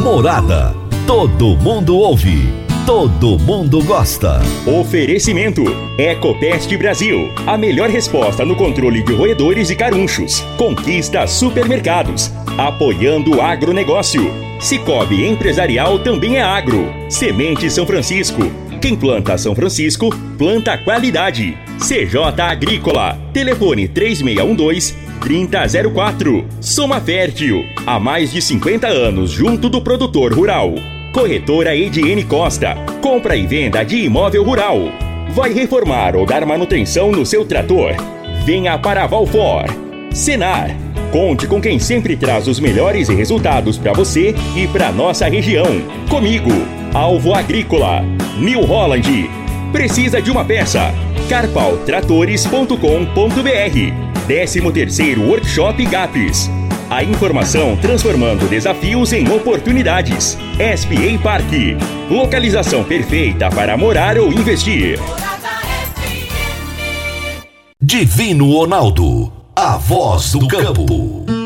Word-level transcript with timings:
Morada. 0.00 0.74
Todo 1.06 1.58
mundo 1.58 1.94
ouve. 1.98 2.48
Todo 2.86 3.38
mundo 3.38 3.84
gosta. 3.84 4.40
Oferecimento: 4.66 5.62
Ecopest 5.98 6.74
Brasil. 6.78 7.30
A 7.46 7.58
melhor 7.58 7.90
resposta 7.90 8.42
no 8.42 8.56
controle 8.56 9.02
de 9.02 9.12
roedores 9.12 9.68
e 9.68 9.76
carunchos. 9.76 10.40
Conquista 10.56 11.26
supermercados. 11.26 12.32
Apoiando 12.56 13.36
o 13.36 13.42
agronegócio. 13.42 14.22
Cicobi 14.58 15.26
Empresarial 15.26 15.98
também 15.98 16.38
é 16.38 16.42
agro. 16.42 16.90
Semente 17.10 17.70
São 17.70 17.86
Francisco. 17.86 18.40
Quem 18.80 18.96
planta 18.96 19.36
São 19.36 19.54
Francisco, 19.54 20.08
planta 20.38 20.78
qualidade. 20.78 21.58
CJ 21.78 22.40
Agrícola. 22.40 23.18
Telefone 23.34 23.86
3612 23.86 25.09
3004. 25.20 26.44
Soma 26.60 27.00
Fértil. 27.00 27.64
Há 27.86 28.00
mais 28.00 28.32
de 28.32 28.42
50 28.42 28.88
anos 28.88 29.30
junto 29.30 29.68
do 29.68 29.80
produtor 29.80 30.32
rural. 30.32 30.74
Corretora 31.12 31.76
Ediene 31.76 32.24
Costa. 32.24 32.74
Compra 33.00 33.36
e 33.36 33.46
venda 33.46 33.84
de 33.84 33.96
imóvel 33.96 34.42
rural. 34.42 34.78
Vai 35.30 35.52
reformar 35.52 36.16
ou 36.16 36.26
dar 36.26 36.44
manutenção 36.44 37.12
no 37.12 37.24
seu 37.24 37.44
trator? 37.44 37.94
Venha 38.44 38.76
para 38.78 39.06
Valfor. 39.06 39.66
Senar. 40.12 40.70
Conte 41.12 41.46
com 41.46 41.60
quem 41.60 41.78
sempre 41.78 42.16
traz 42.16 42.48
os 42.48 42.58
melhores 42.58 43.08
resultados 43.08 43.76
para 43.76 43.92
você 43.92 44.34
e 44.56 44.66
para 44.68 44.90
nossa 44.90 45.28
região. 45.28 45.82
Comigo, 46.08 46.50
Alvo 46.94 47.34
Agrícola. 47.34 48.02
New 48.38 48.64
Holland. 48.64 49.28
Precisa 49.72 50.20
de 50.20 50.30
uma 50.30 50.44
peça? 50.44 50.92
carpaltratores.com.br 51.28 54.09
13 54.30 54.60
terceiro 54.70 55.22
Workshop 55.22 55.84
GAPS. 55.86 56.48
A 56.88 57.02
informação 57.02 57.76
transformando 57.76 58.48
desafios 58.48 59.12
em 59.12 59.28
oportunidades. 59.28 60.38
SPA 60.54 61.20
Parque. 61.20 61.76
Localização 62.08 62.84
perfeita 62.84 63.50
para 63.50 63.76
morar 63.76 64.16
ou 64.16 64.32
investir. 64.32 65.00
Divino 67.82 68.52
Ronaldo. 68.52 69.32
A 69.56 69.76
voz 69.76 70.30
do 70.30 70.46
campo. 70.46 71.39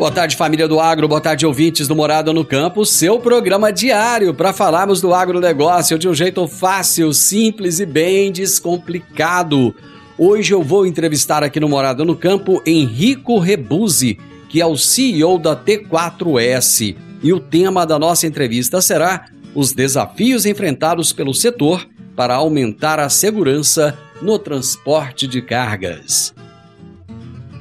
Boa 0.00 0.10
tarde, 0.10 0.34
família 0.34 0.66
do 0.66 0.80
agro, 0.80 1.06
boa 1.06 1.20
tarde, 1.20 1.44
ouvintes 1.44 1.86
do 1.86 1.94
Morada 1.94 2.32
no 2.32 2.42
Campo, 2.42 2.86
seu 2.86 3.20
programa 3.20 3.70
diário 3.70 4.32
para 4.32 4.50
falarmos 4.50 4.98
do 5.02 5.12
agronegócio 5.12 5.98
de 5.98 6.08
um 6.08 6.14
jeito 6.14 6.48
fácil, 6.48 7.12
simples 7.12 7.80
e 7.80 7.84
bem 7.84 8.32
descomplicado. 8.32 9.74
Hoje 10.16 10.54
eu 10.54 10.62
vou 10.62 10.86
entrevistar 10.86 11.44
aqui 11.44 11.60
no 11.60 11.68
Morada 11.68 12.02
no 12.02 12.16
Campo 12.16 12.62
Henrico 12.64 13.38
Rebuzzi, 13.38 14.18
que 14.48 14.58
é 14.58 14.64
o 14.64 14.74
CEO 14.74 15.38
da 15.38 15.54
T4S. 15.54 16.96
E 17.22 17.30
o 17.34 17.38
tema 17.38 17.84
da 17.84 17.98
nossa 17.98 18.26
entrevista 18.26 18.80
será 18.80 19.26
os 19.54 19.74
desafios 19.74 20.46
enfrentados 20.46 21.12
pelo 21.12 21.34
setor 21.34 21.86
para 22.16 22.36
aumentar 22.36 22.98
a 22.98 23.10
segurança 23.10 23.98
no 24.22 24.38
transporte 24.38 25.26
de 25.26 25.42
cargas. 25.42 26.34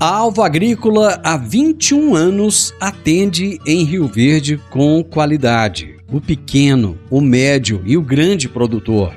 A 0.02 0.16
Alva 0.16 0.46
Agrícola 0.46 1.20
há 1.26 1.36
21 1.36 2.16
anos 2.16 2.74
atende 2.80 3.60
em 3.66 3.84
Rio 3.84 4.08
Verde 4.08 4.58
com 4.70 5.04
qualidade. 5.04 5.98
O 6.10 6.22
pequeno, 6.22 6.98
o 7.10 7.20
médio 7.20 7.82
e 7.84 7.98
o 7.98 8.02
grande 8.02 8.48
produtor. 8.48 9.14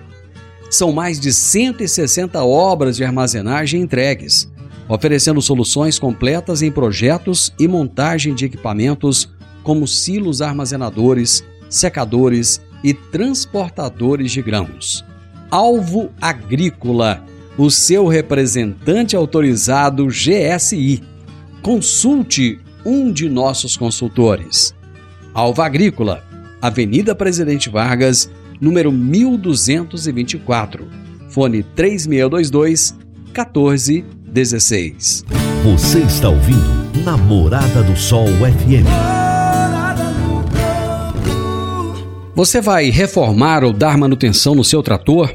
São 0.69 0.91
mais 0.91 1.21
de 1.21 1.33
160 1.33 2.43
obras 2.43 2.97
de 2.97 3.05
armazenagem 3.05 3.81
entregues, 3.81 4.51
oferecendo 4.89 5.41
soluções 5.41 6.01
completas 6.01 6.63
em 6.63 6.73
projetos 6.73 7.55
e 7.61 7.69
montagem 7.69 8.35
de 8.35 8.47
equipamentos 8.47 9.33
como 9.63 9.87
silos 9.87 10.43
armazenadores, 10.43 11.45
secadores 11.71 12.61
e 12.83 12.93
transportadores 12.93 14.33
de 14.33 14.43
grãos. 14.43 15.05
Alvo 15.49 16.11
Agrícola 16.21 17.25
o 17.57 17.71
seu 17.71 18.07
representante 18.07 19.17
autorizado 19.17 20.07
GSI. 20.07 21.03
Consulte 21.61 22.59
um 22.85 23.13
de 23.13 23.29
nossos 23.29 23.77
consultores. 23.77 24.75
Alva 25.35 25.65
Agrícola, 25.67 26.25
Avenida 26.61 27.15
Presidente 27.15 27.71
Vargas, 27.71 28.29
número 28.61 28.91
1224. 28.91 30.87
Fone 31.29 31.63
3622 31.63 32.95
1416. 33.33 35.25
Você 35.65 36.01
está 36.01 36.29
ouvindo 36.29 36.83
Namorada 37.05 37.83
do 37.83 37.97
Sol 37.97 38.27
FM. 38.27 38.87
Você 42.35 42.61
vai 42.61 42.91
reformar 42.91 43.63
ou 43.63 43.73
dar 43.73 43.97
manutenção 43.97 44.55
no 44.55 44.65
seu 44.65 44.83
trator? 44.83 45.35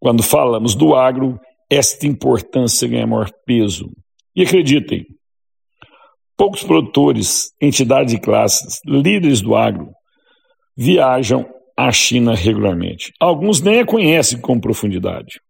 Quando 0.00 0.22
falamos 0.22 0.74
do 0.74 0.94
agro, 0.94 1.38
esta 1.70 2.06
importância 2.06 2.88
ganha 2.88 3.06
maior 3.06 3.28
peso. 3.44 3.90
E 4.34 4.42
acreditem, 4.42 5.04
poucos 6.34 6.62
produtores, 6.62 7.50
entidades 7.60 8.14
e 8.14 8.18
classes, 8.18 8.80
líderes 8.86 9.42
do 9.42 9.54
agro, 9.54 9.90
viajam 10.74 11.46
à 11.76 11.92
China 11.92 12.34
regularmente. 12.34 13.12
Alguns 13.20 13.60
nem 13.60 13.80
a 13.80 13.86
conhecem 13.86 14.40
com 14.40 14.58
profundidade. 14.58 15.40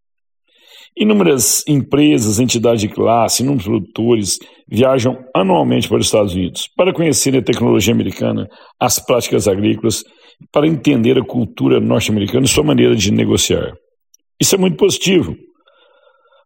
Inúmeras 0.98 1.62
empresas, 1.68 2.40
entidades 2.40 2.80
de 2.80 2.88
classe, 2.88 3.42
inúmeros 3.42 3.66
produtores 3.66 4.38
viajam 4.66 5.18
anualmente 5.34 5.88
para 5.88 5.98
os 5.98 6.06
Estados 6.06 6.32
Unidos 6.32 6.68
para 6.74 6.92
conhecer 6.92 7.36
a 7.36 7.42
tecnologia 7.42 7.92
americana, 7.92 8.48
as 8.80 8.98
práticas 8.98 9.46
agrícolas, 9.46 10.02
para 10.52 10.66
entender 10.66 11.18
a 11.18 11.24
cultura 11.24 11.80
norte-americana 11.80 12.46
e 12.46 12.48
sua 12.48 12.64
maneira 12.64 12.94
de 12.94 13.10
negociar. 13.10 13.74
Isso 14.40 14.54
é 14.54 14.58
muito 14.58 14.76
positivo, 14.76 15.36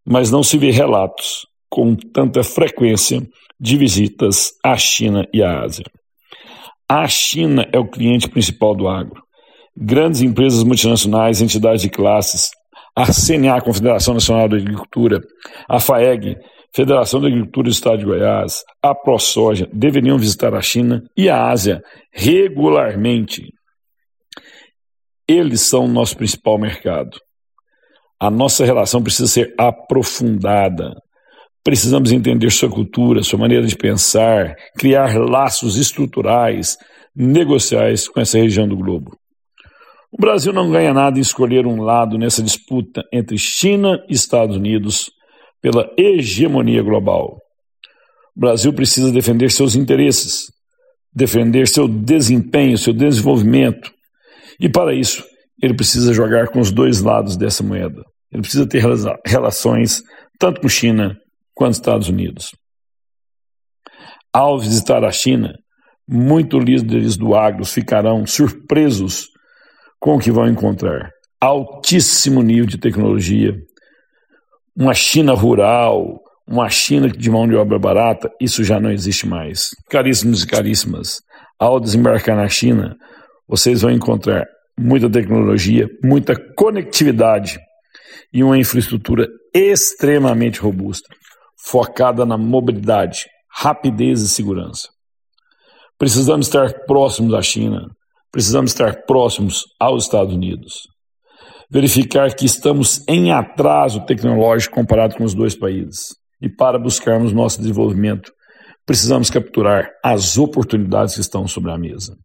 mas 0.07 0.31
não 0.31 0.43
se 0.43 0.57
vê 0.57 0.71
relatos 0.71 1.47
com 1.69 1.95
tanta 1.95 2.43
frequência 2.43 3.21
de 3.59 3.77
visitas 3.77 4.53
à 4.65 4.77
China 4.77 5.27
e 5.33 5.43
à 5.43 5.63
Ásia. 5.63 5.85
A 6.89 7.07
China 7.07 7.69
é 7.73 7.79
o 7.79 7.89
cliente 7.89 8.29
principal 8.29 8.75
do 8.75 8.89
agro. 8.89 9.23
Grandes 9.77 10.23
empresas 10.23 10.65
multinacionais, 10.65 11.41
entidades 11.41 11.83
de 11.83 11.89
classes, 11.89 12.51
a 12.97 13.07
CNA, 13.07 13.57
a 13.57 13.61
Confederação 13.61 14.15
Nacional 14.15 14.49
da 14.49 14.57
Agricultura, 14.57 15.21
a 15.69 15.79
FAEG, 15.79 16.37
Federação 16.75 17.21
da 17.21 17.29
Agricultura 17.29 17.65
do 17.65 17.73
Estado 17.73 17.99
de 17.99 18.05
Goiás, 18.05 18.63
a 18.83 18.95
ProSoja 18.95 19.69
deveriam 19.73 20.19
visitar 20.19 20.55
a 20.55 20.61
China 20.61 21.03
e 21.17 21.29
a 21.29 21.49
Ásia 21.49 21.83
regularmente. 22.13 23.53
Eles 25.31 25.61
são 25.61 25.85
o 25.85 25.89
nosso 25.89 26.17
principal 26.17 26.59
mercado. 26.59 27.17
A 28.19 28.29
nossa 28.29 28.65
relação 28.65 29.01
precisa 29.01 29.29
ser 29.29 29.55
aprofundada. 29.57 30.93
Precisamos 31.63 32.11
entender 32.11 32.51
sua 32.51 32.69
cultura, 32.69 33.23
sua 33.23 33.39
maneira 33.39 33.65
de 33.65 33.77
pensar, 33.77 34.57
criar 34.77 35.17
laços 35.17 35.77
estruturais, 35.77 36.77
negociais 37.15 38.09
com 38.09 38.21
essa 38.21 38.39
região 38.39 38.67
do 38.67 38.77
globo. 38.77 39.17
O 40.11 40.21
Brasil 40.21 40.53
não 40.53 40.69
ganha 40.69 40.93
nada 40.93 41.17
em 41.17 41.23
escolher 41.23 41.65
um 41.65 41.81
lado 41.81 42.19
nessa 42.19 42.43
disputa 42.43 43.05
entre 43.13 43.39
China 43.39 44.05
e 44.09 44.15
Estados 44.15 44.57
Unidos 44.57 45.13
pela 45.63 45.89
hegemonia 45.97 46.83
global. 46.83 47.39
O 48.37 48.41
Brasil 48.41 48.73
precisa 48.73 49.13
defender 49.13 49.49
seus 49.53 49.77
interesses, 49.77 50.47
defender 51.15 51.69
seu 51.69 51.87
desempenho, 51.87 52.77
seu 52.77 52.93
desenvolvimento. 52.93 53.93
E 54.61 54.69
para 54.69 54.93
isso, 54.93 55.25
ele 55.63 55.75
precisa 55.75 56.13
jogar 56.13 56.49
com 56.49 56.61
os 56.61 56.71
dois 56.71 57.01
lados 57.01 57.37
dessa 57.37 57.63
moeda. 57.63 58.03
Ele 58.31 58.43
precisa 58.43 58.67
ter 58.67 58.83
relações 59.27 60.03
tanto 60.39 60.61
com 60.61 60.69
China 60.69 61.17
quanto 61.55 61.75
Estados 61.75 62.09
Unidos. 62.09 62.51
Ao 64.33 64.59
visitar 64.59 65.05
a 65.05 65.11
China, 65.11 65.55
muitos 66.09 66.63
líderes 66.63 67.17
do 67.17 67.35
agro 67.35 67.65
ficarão 67.65 68.27
surpresos 68.27 69.27
com 69.99 70.17
o 70.17 70.19
que 70.21 70.31
vão 70.31 70.47
encontrar. 70.47 71.11
Altíssimo 71.41 72.43
nível 72.43 72.67
de 72.67 72.79
tecnologia, 72.79 73.55
uma 74.77 74.95
China 74.95 75.35
rural, 75.35 76.21
uma 76.47 76.69
China 76.69 77.09
de 77.09 77.31
mão 77.31 77.49
de 77.49 77.57
obra 77.57 77.79
barata, 77.79 78.31
isso 78.41 78.63
já 78.63 78.79
não 78.79 78.91
existe 78.91 79.27
mais. 79.27 79.71
Caríssimos 79.91 80.43
e 80.43 80.47
caríssimas, 80.47 81.21
ao 81.59 81.81
desembarcar 81.81 82.37
na 82.37 82.49
China, 82.49 82.97
vocês 83.51 83.83
vão 83.83 83.91
encontrar 83.91 84.47
muita 84.79 85.11
tecnologia, 85.11 85.89
muita 86.05 86.37
conectividade 86.55 87.59
e 88.33 88.45
uma 88.45 88.57
infraestrutura 88.57 89.27
extremamente 89.53 90.61
robusta, 90.61 91.09
focada 91.67 92.25
na 92.25 92.39
mobilidade, 92.39 93.27
rapidez 93.51 94.23
e 94.23 94.29
segurança. 94.29 94.89
Precisamos 95.99 96.47
estar 96.47 96.73
próximos 96.87 97.33
da 97.33 97.43
China, 97.43 97.89
precisamos 98.31 98.71
estar 98.71 99.03
próximos 99.05 99.65
aos 99.81 100.05
Estados 100.05 100.33
Unidos. 100.33 100.87
Verificar 101.69 102.33
que 102.33 102.47
estamos 102.47 103.03
em 103.09 103.33
atraso 103.33 104.07
tecnológico 104.07 104.77
comparado 104.77 105.17
com 105.17 105.25
os 105.25 105.35
dois 105.35 105.57
países. 105.57 106.15
E 106.41 106.49
para 106.49 106.79
buscarmos 106.79 107.33
nosso 107.33 107.61
desenvolvimento, 107.61 108.33
precisamos 108.87 109.29
capturar 109.29 109.91
as 110.05 110.39
oportunidades 110.39 111.17
que 111.17 111.21
estão 111.21 111.49
sobre 111.49 111.73
a 111.73 111.79
mesa. 111.79 112.17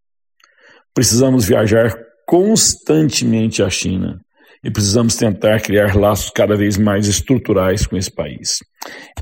Precisamos 0.95 1.43
viajar 1.45 1.93
constantemente 2.25 3.61
à 3.61 3.69
China 3.69 4.17
e 4.63 4.71
precisamos 4.71 5.17
tentar 5.17 5.59
criar 5.59 5.93
laços 5.93 6.31
cada 6.33 6.55
vez 6.55 6.77
mais 6.77 7.05
estruturais 7.05 7.85
com 7.85 7.97
esse 7.97 8.09
país. 8.09 8.59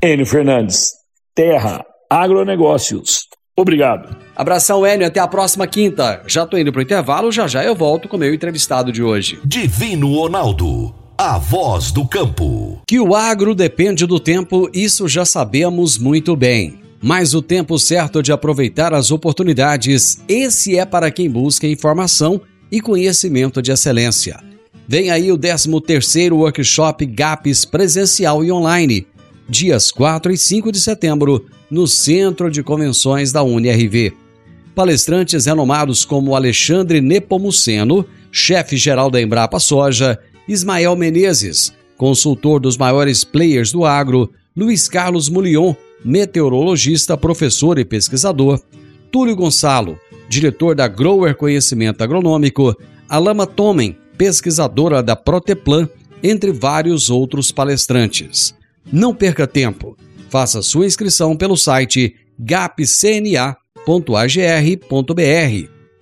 Enio 0.00 0.24
Fernandes, 0.24 0.92
Terra, 1.34 1.84
Agronegócios. 2.08 3.26
Obrigado. 3.56 4.16
Abração, 4.36 4.86
Enio. 4.86 5.08
Até 5.08 5.18
a 5.18 5.26
próxima 5.26 5.66
quinta. 5.66 6.22
Já 6.28 6.46
tô 6.46 6.56
indo 6.56 6.72
pro 6.72 6.80
intervalo, 6.80 7.32
já 7.32 7.48
já 7.48 7.64
eu 7.64 7.74
volto 7.74 8.08
com 8.08 8.16
o 8.16 8.20
meu 8.20 8.32
entrevistado 8.32 8.92
de 8.92 9.02
hoje. 9.02 9.40
Divino 9.44 10.14
Ronaldo, 10.14 10.94
a 11.18 11.38
voz 11.38 11.90
do 11.90 12.06
campo. 12.06 12.80
Que 12.86 13.00
o 13.00 13.16
agro 13.16 13.52
depende 13.52 14.06
do 14.06 14.20
tempo, 14.20 14.70
isso 14.72 15.08
já 15.08 15.24
sabemos 15.24 15.98
muito 15.98 16.36
bem. 16.36 16.84
Mas 17.04 17.34
o 17.34 17.42
tempo 17.42 17.78
certo 17.78 18.22
de 18.22 18.32
aproveitar 18.32 18.94
as 18.94 19.10
oportunidades, 19.10 20.22
esse 20.26 20.78
é 20.78 20.86
para 20.86 21.10
quem 21.10 21.28
busca 21.28 21.66
informação 21.66 22.40
e 22.72 22.80
conhecimento 22.80 23.60
de 23.60 23.70
excelência. 23.70 24.40
Vem 24.88 25.10
aí 25.10 25.30
o 25.30 25.36
13º 25.36 26.32
Workshop 26.32 27.04
GAPS 27.04 27.66
presencial 27.66 28.42
e 28.42 28.50
online, 28.50 29.06
dias 29.46 29.90
4 29.90 30.32
e 30.32 30.38
5 30.38 30.72
de 30.72 30.80
setembro, 30.80 31.44
no 31.70 31.86
Centro 31.86 32.50
de 32.50 32.62
Convenções 32.62 33.30
da 33.30 33.42
UniRV. 33.42 34.14
Palestrantes 34.74 35.44
renomados 35.44 36.06
como 36.06 36.34
Alexandre 36.34 37.02
Nepomuceno, 37.02 38.06
chefe-geral 38.32 39.10
da 39.10 39.20
Embrapa 39.20 39.60
Soja, 39.60 40.18
Ismael 40.48 40.96
Menezes, 40.96 41.70
consultor 41.98 42.60
dos 42.60 42.78
maiores 42.78 43.24
players 43.24 43.72
do 43.72 43.84
agro, 43.84 44.32
Luiz 44.56 44.88
Carlos 44.88 45.28
Mulion, 45.28 45.74
meteorologista, 46.04 47.16
professor 47.16 47.78
e 47.78 47.84
pesquisador, 47.84 48.60
Túlio 49.10 49.34
Gonçalo, 49.34 49.98
diretor 50.28 50.74
da 50.74 50.88
Grower 50.88 51.34
Conhecimento 51.36 52.02
Agronômico, 52.02 52.76
Alama 53.08 53.46
Tomen, 53.46 53.96
pesquisadora 54.18 55.02
da 55.02 55.16
Proteplan, 55.16 55.88
entre 56.22 56.52
vários 56.52 57.10
outros 57.10 57.52
palestrantes. 57.52 58.54
Não 58.92 59.14
perca 59.14 59.46
tempo. 59.46 59.96
Faça 60.28 60.62
sua 60.62 60.86
inscrição 60.86 61.36
pelo 61.36 61.56
site 61.56 62.16
gapcna.agr.br 62.38 63.54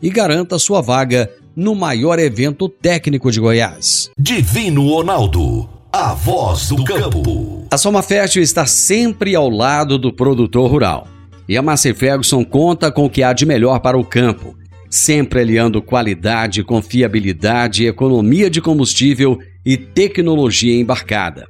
e 0.03 0.11
garanta 0.11 0.59
sua 0.59 0.81
vaga 0.81 1.31
no 1.55 1.75
maior 1.75 2.19
evento 2.19 2.69
técnico 2.69 3.31
de 3.31 3.41
Goiás. 3.41 4.11
Divino 4.19 4.89
Ronaldo, 4.89 5.69
a 5.95 6.15
voz 6.15 6.69
do 6.69 6.83
campo. 6.85 7.67
A 7.71 7.77
Soma 7.77 8.03
Fértil 8.03 8.43
está 8.43 8.65
sempre 8.65 9.35
ao 9.35 9.51
lado 9.51 9.99
do 9.99 10.11
produtor 10.11 10.71
rural. 10.71 11.07
E 11.47 11.55
a 11.55 11.61
Massey 11.61 11.93
Ferguson 11.93 12.43
conta 12.43 12.91
com 12.91 13.05
o 13.05 13.11
que 13.11 13.23
há 13.23 13.35
de 13.35 13.45
melhor 13.45 13.79
para 13.81 13.99
o 13.99 14.05
campo, 14.05 14.57
sempre 14.89 15.41
aliando 15.41 15.83
qualidade, 15.83 16.65
confiabilidade, 16.65 17.85
economia 17.85 18.49
de 18.49 18.63
combustível 18.63 19.39
e 19.67 19.77
tecnologia 19.77 20.81
embarcada. 20.81 21.47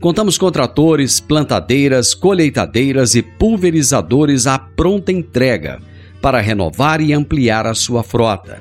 Contamos 0.00 0.36
com 0.36 0.50
tratores, 0.50 1.20
plantadeiras, 1.20 2.12
colheitadeiras 2.12 3.14
e 3.14 3.22
pulverizadores 3.22 4.48
à 4.48 4.58
pronta 4.58 5.12
entrega 5.12 5.80
para 6.20 6.40
renovar 6.40 7.00
e 7.00 7.12
ampliar 7.12 7.68
a 7.68 7.74
sua 7.74 8.02
frota. 8.02 8.60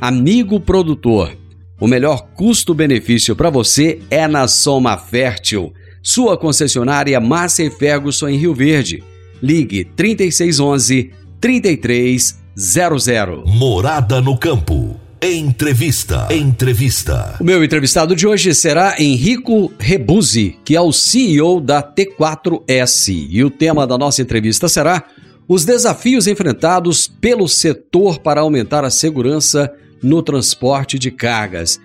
Amigo 0.00 0.60
produtor, 0.60 1.39
o 1.80 1.88
melhor 1.88 2.28
custo-benefício 2.34 3.34
para 3.34 3.48
você 3.48 4.00
é 4.10 4.28
na 4.28 4.46
Soma 4.46 4.98
Fértil, 4.98 5.72
sua 6.02 6.36
concessionária 6.36 7.18
Massa 7.18 7.68
Ferguson 7.70 8.28
em 8.28 8.36
Rio 8.36 8.54
Verde. 8.54 9.02
Ligue 9.42 9.86
3611 9.96 11.10
3300. 11.40 13.44
Morada 13.46 14.20
no 14.20 14.36
campo. 14.36 15.00
Entrevista. 15.22 16.28
Entrevista. 16.30 17.36
O 17.40 17.44
meu 17.44 17.64
entrevistado 17.64 18.16
de 18.16 18.26
hoje 18.26 18.54
será 18.54 18.96
Henrico 18.98 19.72
Rebuzzi, 19.78 20.58
que 20.64 20.76
é 20.76 20.80
o 20.80 20.92
CEO 20.92 21.60
da 21.60 21.82
T4S. 21.82 23.28
E 23.30 23.44
o 23.44 23.50
tema 23.50 23.86
da 23.86 23.98
nossa 23.98 24.22
entrevista 24.22 24.66
será 24.68 25.04
os 25.48 25.64
desafios 25.64 26.26
enfrentados 26.26 27.06
pelo 27.06 27.48
setor 27.48 28.18
para 28.18 28.40
aumentar 28.40 28.84
a 28.84 28.90
segurança 28.90 29.70
no 30.02 30.22
transporte 30.22 30.98
de 30.98 31.10
cargas. 31.10 31.80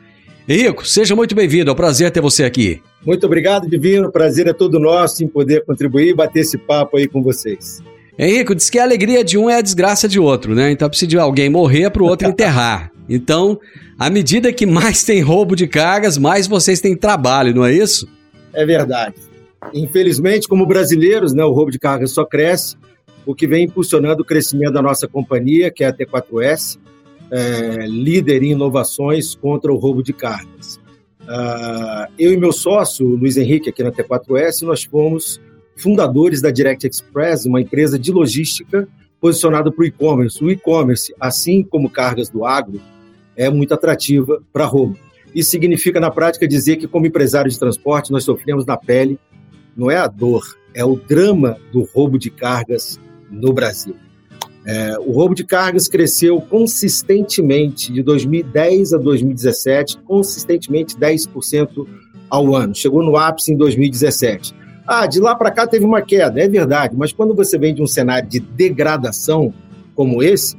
Henrico, 0.47 0.85
seja 0.85 1.15
muito 1.15 1.33
bem-vindo. 1.33 1.69
É 1.69 1.73
um 1.73 1.75
prazer 1.75 2.11
ter 2.11 2.21
você 2.21 2.43
aqui. 2.43 2.81
Muito 3.05 3.25
obrigado, 3.25 3.67
Divino. 3.67 4.11
Prazer 4.11 4.47
é 4.47 4.53
todo 4.53 4.79
nosso 4.79 5.23
em 5.23 5.27
poder 5.27 5.65
contribuir 5.65 6.09
e 6.09 6.13
bater 6.13 6.41
esse 6.41 6.57
papo 6.57 6.97
aí 6.97 7.07
com 7.07 7.21
vocês. 7.23 7.81
Henrico, 8.17 8.55
diz 8.55 8.69
que 8.69 8.79
a 8.79 8.83
alegria 8.83 9.23
de 9.23 9.37
um 9.37 9.49
é 9.49 9.57
a 9.57 9.61
desgraça 9.61 10.07
de 10.07 10.19
outro, 10.19 10.55
né? 10.55 10.71
Então 10.71 10.87
precisa 10.87 11.09
de 11.09 11.17
alguém 11.17 11.49
morrer 11.49 11.89
para 11.89 12.03
o 12.03 12.05
outro 12.05 12.27
enterrar. 12.29 12.91
Então, 13.09 13.59
à 13.97 14.09
medida 14.09 14.53
que 14.53 14.65
mais 14.65 15.03
tem 15.03 15.21
roubo 15.21 15.55
de 15.55 15.67
cargas, 15.67 16.17
mais 16.17 16.47
vocês 16.47 16.79
têm 16.79 16.95
trabalho, 16.95 17.53
não 17.53 17.65
é 17.65 17.73
isso? 17.73 18.07
É 18.53 18.65
verdade. 18.65 19.15
Infelizmente, 19.73 20.47
como 20.47 20.65
brasileiros, 20.65 21.33
né, 21.33 21.43
o 21.43 21.51
roubo 21.51 21.71
de 21.71 21.79
cargas 21.79 22.11
só 22.11 22.23
cresce, 22.23 22.77
o 23.25 23.33
que 23.33 23.47
vem 23.47 23.65
impulsionando 23.65 24.21
o 24.21 24.25
crescimento 24.25 24.73
da 24.73 24.81
nossa 24.81 25.07
companhia, 25.07 25.71
que 25.71 25.83
é 25.83 25.87
a 25.87 25.93
T4S, 25.93 26.77
é, 27.31 27.85
líder 27.87 28.43
em 28.43 28.51
inovações 28.51 29.35
contra 29.35 29.71
o 29.71 29.77
roubo 29.77 30.03
de 30.03 30.13
cargas. 30.13 30.79
Uh, 31.25 32.05
eu 32.19 32.31
e 32.31 32.37
meu 32.37 32.51
sócio, 32.51 33.05
Luiz 33.05 33.35
Henrique, 33.35 33.69
aqui 33.69 33.81
na 33.83 33.91
T4S, 33.91 34.61
nós 34.61 34.83
fomos 34.83 35.41
fundadores 35.75 36.39
da 36.39 36.51
Direct 36.51 36.85
Express, 36.85 37.45
uma 37.45 37.59
empresa 37.59 37.97
de 37.97 38.11
logística 38.11 38.87
posicionada 39.19 39.71
para 39.71 39.81
o 39.81 39.85
e-commerce. 39.85 40.43
O 40.43 40.51
e-commerce, 40.51 41.13
assim 41.19 41.63
como 41.63 41.89
cargas 41.89 42.29
do 42.29 42.45
agro, 42.45 42.79
é 43.35 43.49
muito 43.49 43.73
atrativa 43.73 44.41
para 44.53 44.65
roubo. 44.65 44.97
Isso 45.33 45.49
significa, 45.49 45.99
na 45.99 46.11
prática, 46.11 46.47
dizer 46.47 46.77
que, 46.77 46.87
como 46.87 47.07
empresário 47.07 47.49
de 47.49 47.59
transporte, 47.59 48.11
nós 48.11 48.23
sofremos 48.23 48.65
na 48.65 48.77
pele, 48.77 49.19
não 49.75 49.91
é 49.91 49.97
a 49.97 50.07
dor, 50.07 50.57
é 50.73 50.85
o 50.85 50.95
drama 50.95 51.57
do 51.71 51.83
roubo 51.83 52.17
de 52.17 52.29
cargas 52.29 52.99
no 53.29 53.51
Brasil. 53.51 53.95
É, 54.65 54.97
o 54.99 55.11
roubo 55.11 55.35
de 55.35 55.43
cargas 55.43 55.87
cresceu 55.87 56.41
consistentemente 56.41 57.93
de 57.93 58.01
2010 58.01 58.93
a 58.93 58.97
2017, 58.97 59.99
consistentemente 59.99 60.95
10% 60.97 61.87
ao 62.29 62.55
ano. 62.55 62.73
Chegou 62.73 63.03
no 63.03 63.15
ápice 63.15 63.53
em 63.53 63.57
2017. 63.57 64.55
Ah, 64.87 65.05
de 65.05 65.19
lá 65.19 65.35
para 65.35 65.51
cá 65.51 65.67
teve 65.67 65.85
uma 65.85 66.01
queda, 66.01 66.39
é 66.39 66.47
verdade, 66.47 66.95
mas 66.95 67.11
quando 67.11 67.33
você 67.33 67.57
vem 67.57 67.73
de 67.73 67.81
um 67.81 67.87
cenário 67.87 68.29
de 68.29 68.39
degradação 68.39 69.53
como 69.95 70.21
esse, 70.21 70.55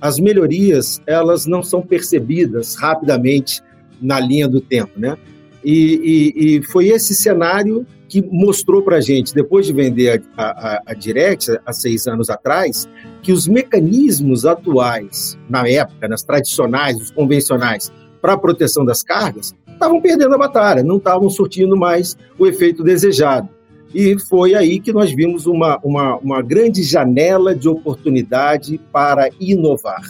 as 0.00 0.18
melhorias 0.18 1.00
elas 1.06 1.46
não 1.46 1.62
são 1.62 1.82
percebidas 1.82 2.74
rapidamente 2.74 3.62
na 4.00 4.20
linha 4.20 4.48
do 4.48 4.60
tempo, 4.60 4.92
né? 4.96 5.16
E, 5.64 6.32
e, 6.36 6.56
e 6.56 6.62
foi 6.62 6.88
esse 6.88 7.14
cenário 7.14 7.86
que 8.08 8.22
mostrou 8.22 8.82
para 8.82 8.96
a 8.96 9.00
gente, 9.00 9.34
depois 9.34 9.66
de 9.66 9.72
vender 9.72 10.22
a, 10.36 10.44
a, 10.44 10.82
a 10.86 10.94
Direct 10.94 11.58
há 11.66 11.72
seis 11.72 12.06
anos 12.06 12.30
atrás, 12.30 12.88
que 13.26 13.32
os 13.32 13.48
mecanismos 13.48 14.46
atuais, 14.46 15.36
na 15.50 15.68
época, 15.68 16.06
nas 16.06 16.22
tradicionais, 16.22 16.96
os 16.96 17.10
convencionais, 17.10 17.90
para 18.22 18.34
a 18.34 18.38
proteção 18.38 18.84
das 18.84 19.02
cargas, 19.02 19.52
estavam 19.68 20.00
perdendo 20.00 20.36
a 20.36 20.38
batalha, 20.38 20.84
não 20.84 20.98
estavam 20.98 21.28
surtindo 21.28 21.76
mais 21.76 22.16
o 22.38 22.46
efeito 22.46 22.84
desejado. 22.84 23.48
E 23.92 24.16
foi 24.28 24.54
aí 24.54 24.78
que 24.78 24.92
nós 24.92 25.12
vimos 25.12 25.44
uma, 25.44 25.80
uma, 25.82 26.16
uma 26.18 26.40
grande 26.40 26.84
janela 26.84 27.52
de 27.52 27.68
oportunidade 27.68 28.80
para 28.92 29.28
inovar, 29.40 30.04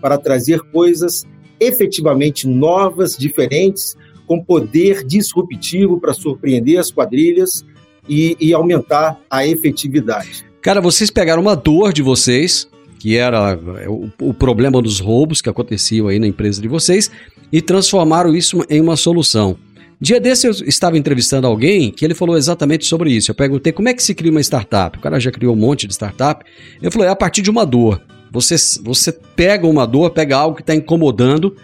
para 0.00 0.16
trazer 0.16 0.60
coisas 0.70 1.26
efetivamente 1.58 2.46
novas, 2.46 3.16
diferentes, 3.16 3.96
com 4.28 4.40
poder 4.40 5.04
disruptivo 5.04 5.98
para 5.98 6.14
surpreender 6.14 6.78
as 6.78 6.92
quadrilhas 6.92 7.66
e, 8.08 8.36
e, 8.38 8.54
aumentar 8.54 9.20
a 9.28 9.44
efetividade. 9.44 10.48
Cara, 10.62 10.80
vocês 10.80 11.10
pegaram 11.10 11.40
uma 11.40 11.56
dor 11.56 11.92
de 11.92 12.02
vocês, 12.02 12.68
que 12.98 13.16
era 13.16 13.58
o, 13.88 14.10
o 14.20 14.34
problema 14.34 14.82
dos 14.82 15.00
roubos 15.00 15.40
que 15.40 15.48
aconteciam 15.48 16.06
aí 16.08 16.18
na 16.18 16.26
empresa 16.26 16.60
de 16.60 16.68
vocês, 16.68 17.10
e 17.50 17.62
transformaram 17.62 18.36
isso 18.36 18.64
em 18.68 18.80
uma 18.80 18.96
solução. 18.96 19.56
Dia 19.98 20.20
desse 20.20 20.46
eu 20.46 20.50
estava 20.50 20.96
entrevistando 20.96 21.46
alguém 21.46 21.90
que 21.90 22.04
ele 22.04 22.14
falou 22.14 22.36
exatamente 22.36 22.84
sobre 22.86 23.12
isso. 23.12 23.30
Eu 23.30 23.34
perguntei 23.34 23.72
como 23.72 23.88
é 23.88 23.94
que 23.94 24.02
se 24.02 24.14
cria 24.14 24.30
uma 24.30 24.40
startup. 24.40 24.98
O 24.98 25.00
cara 25.00 25.18
já 25.18 25.30
criou 25.30 25.54
um 25.54 25.58
monte 25.58 25.86
de 25.86 25.92
startup. 25.92 26.44
Ele 26.80 26.90
falou: 26.90 27.06
é 27.06 27.10
a 27.10 27.16
partir 27.16 27.42
de 27.42 27.50
uma 27.50 27.66
dor. 27.66 28.00
Você, 28.30 28.56
você 28.82 29.12
pega 29.12 29.66
uma 29.66 29.86
dor, 29.86 30.10
pega 30.10 30.36
algo 30.36 30.56
que 30.56 30.62
está 30.62 30.74
incomodando 30.74 31.54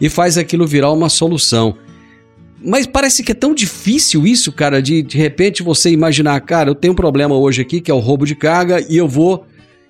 e 0.00 0.08
faz 0.08 0.36
aquilo 0.36 0.66
virar 0.66 0.90
uma 0.90 1.08
solução. 1.08 1.76
Mas 2.62 2.86
parece 2.86 3.22
que 3.22 3.32
é 3.32 3.34
tão 3.34 3.54
difícil 3.54 4.26
isso, 4.26 4.50
cara, 4.52 4.80
de 4.80 5.02
de 5.02 5.18
repente 5.18 5.62
você 5.62 5.90
imaginar, 5.90 6.40
cara, 6.40 6.70
eu 6.70 6.74
tenho 6.74 6.92
um 6.92 6.96
problema 6.96 7.36
hoje 7.36 7.62
aqui 7.62 7.80
que 7.80 7.90
é 7.90 7.94
o 7.94 7.98
roubo 7.98 8.24
de 8.24 8.34
carga 8.34 8.84
e 8.88 8.96
eu 8.96 9.06
vou 9.06 9.44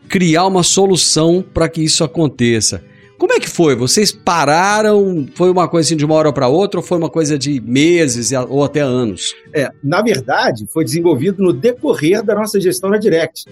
criar 0.08 0.46
uma 0.46 0.62
solução 0.62 1.44
para 1.54 1.68
que 1.68 1.82
isso 1.82 2.02
aconteça. 2.04 2.82
Como 3.18 3.32
é 3.32 3.40
que 3.40 3.48
foi? 3.48 3.74
Vocês 3.74 4.12
pararam? 4.12 5.26
Foi 5.34 5.50
uma 5.50 5.66
coisa 5.66 5.88
assim 5.88 5.96
de 5.96 6.04
uma 6.04 6.14
hora 6.14 6.32
para 6.32 6.48
outra 6.48 6.80
ou 6.80 6.84
foi 6.84 6.98
uma 6.98 7.08
coisa 7.08 7.38
de 7.38 7.60
meses 7.60 8.30
ou 8.48 8.62
até 8.62 8.80
anos? 8.80 9.34
É, 9.54 9.70
na 9.82 10.02
verdade, 10.02 10.66
foi 10.70 10.84
desenvolvido 10.84 11.42
no 11.42 11.52
decorrer 11.52 12.22
da 12.22 12.34
nossa 12.34 12.60
gestão 12.60 12.90
na 12.90 12.98
Direct. 12.98 13.46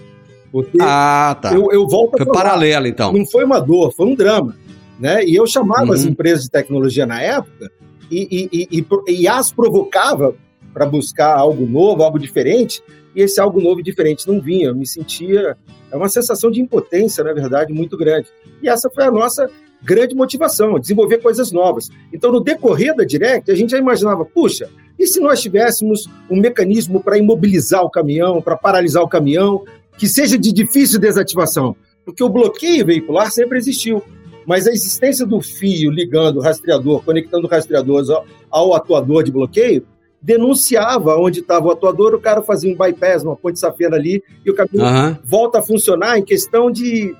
Porque 0.51 0.77
ah, 0.79 1.35
tá. 1.41 1.53
Eu, 1.53 1.71
eu 1.71 1.87
volto 1.87 2.15
Foi 2.15 2.25
paralelo, 2.27 2.85
então. 2.85 3.11
Não 3.11 3.25
foi 3.25 3.43
uma 3.43 3.59
dor, 3.59 3.91
foi 3.91 4.05
um 4.05 4.15
drama. 4.15 4.55
Né? 4.99 5.25
E 5.25 5.35
eu 5.35 5.47
chamava 5.47 5.87
uhum. 5.87 5.93
as 5.93 6.05
empresas 6.05 6.43
de 6.43 6.51
tecnologia 6.51 7.05
na 7.05 7.21
época 7.21 7.71
e, 8.09 8.49
e, 8.51 8.79
e, 8.79 9.21
e 9.21 9.27
as 9.27 9.51
provocava 9.51 10.35
para 10.73 10.85
buscar 10.85 11.37
algo 11.37 11.65
novo, 11.65 12.03
algo 12.03 12.19
diferente, 12.19 12.83
e 13.15 13.21
esse 13.21 13.39
algo 13.39 13.61
novo 13.61 13.79
e 13.79 13.83
diferente 13.83 14.27
não 14.27 14.41
vinha. 14.41 14.67
Eu 14.67 14.75
me 14.75 14.85
sentia. 14.85 15.57
É 15.91 15.95
uma 15.95 16.09
sensação 16.09 16.51
de 16.51 16.59
impotência, 16.59 17.23
na 17.23 17.33
verdade, 17.33 17.71
muito 17.71 17.97
grande. 17.97 18.27
E 18.61 18.67
essa 18.67 18.89
foi 18.89 19.05
a 19.05 19.11
nossa 19.11 19.49
grande 19.81 20.15
motivação, 20.15 20.79
desenvolver 20.79 21.19
coisas 21.19 21.51
novas. 21.51 21.89
Então, 22.11 22.31
no 22.31 22.41
decorrer 22.41 22.95
da 22.95 23.03
Direct, 23.03 23.49
a 23.51 23.55
gente 23.55 23.69
já 23.69 23.77
imaginava, 23.77 24.25
puxa, 24.25 24.69
e 24.97 25.05
se 25.07 25.19
nós 25.19 25.41
tivéssemos 25.41 26.09
um 26.29 26.39
mecanismo 26.39 27.01
para 27.01 27.17
imobilizar 27.17 27.83
o 27.83 27.89
caminhão, 27.89 28.41
para 28.41 28.57
paralisar 28.57 29.03
o 29.03 29.07
caminhão, 29.07 29.63
que 29.97 30.07
seja 30.07 30.37
de 30.37 30.51
difícil 30.51 30.99
desativação? 30.99 31.75
Porque 32.03 32.23
o 32.23 32.29
bloqueio 32.29 32.85
veicular 32.85 33.31
sempre 33.31 33.57
existiu. 33.57 34.01
Mas 34.45 34.67
a 34.67 34.71
existência 34.71 35.25
do 35.25 35.41
fio 35.41 35.89
ligando 35.89 36.37
o 36.37 36.41
rastreador, 36.41 37.03
conectando 37.03 37.47
o 37.47 37.49
rastreador 37.49 38.03
ao, 38.11 38.25
ao 38.49 38.75
atuador 38.75 39.23
de 39.23 39.31
bloqueio, 39.31 39.85
denunciava 40.21 41.15
onde 41.17 41.41
estava 41.41 41.67
o 41.67 41.71
atuador, 41.71 42.15
o 42.15 42.19
cara 42.19 42.41
fazia 42.41 42.71
um 42.71 42.75
bypass, 42.75 43.23
uma 43.23 43.35
ponte 43.35 43.59
safena 43.59 43.95
ali, 43.95 44.23
e 44.43 44.49
o 44.49 44.55
caminho 44.55 44.83
uhum. 44.83 45.15
volta 45.23 45.59
a 45.59 45.61
funcionar 45.61 46.17
em 46.17 46.23
questão 46.23 46.71
de, 46.71 47.15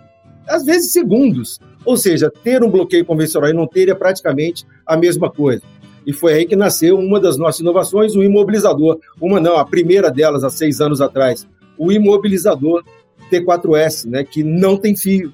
às 0.47 0.65
vezes, 0.65 0.91
segundos. 0.91 1.59
Ou 1.85 1.97
seja, 1.97 2.31
ter 2.43 2.63
um 2.63 2.69
bloqueio 2.69 3.05
convencional 3.05 3.49
e 3.49 3.53
não 3.53 3.67
ter 3.67 3.89
é 3.89 3.93
praticamente 3.93 4.65
a 4.85 4.97
mesma 4.97 5.29
coisa. 5.29 5.61
E 6.05 6.13
foi 6.13 6.33
aí 6.33 6.45
que 6.45 6.55
nasceu 6.55 6.97
uma 6.97 7.19
das 7.19 7.37
nossas 7.37 7.61
inovações, 7.61 8.15
o 8.15 8.23
imobilizador. 8.23 8.99
Uma 9.21 9.39
não, 9.39 9.57
a 9.57 9.65
primeira 9.65 10.09
delas, 10.09 10.43
há 10.43 10.49
seis 10.49 10.81
anos 10.81 11.01
atrás. 11.01 11.47
O 11.77 11.91
imobilizador 11.91 12.83
T4S, 13.31 14.09
né, 14.09 14.23
que 14.23 14.43
não 14.43 14.77
tem 14.77 14.95
fio. 14.95 15.31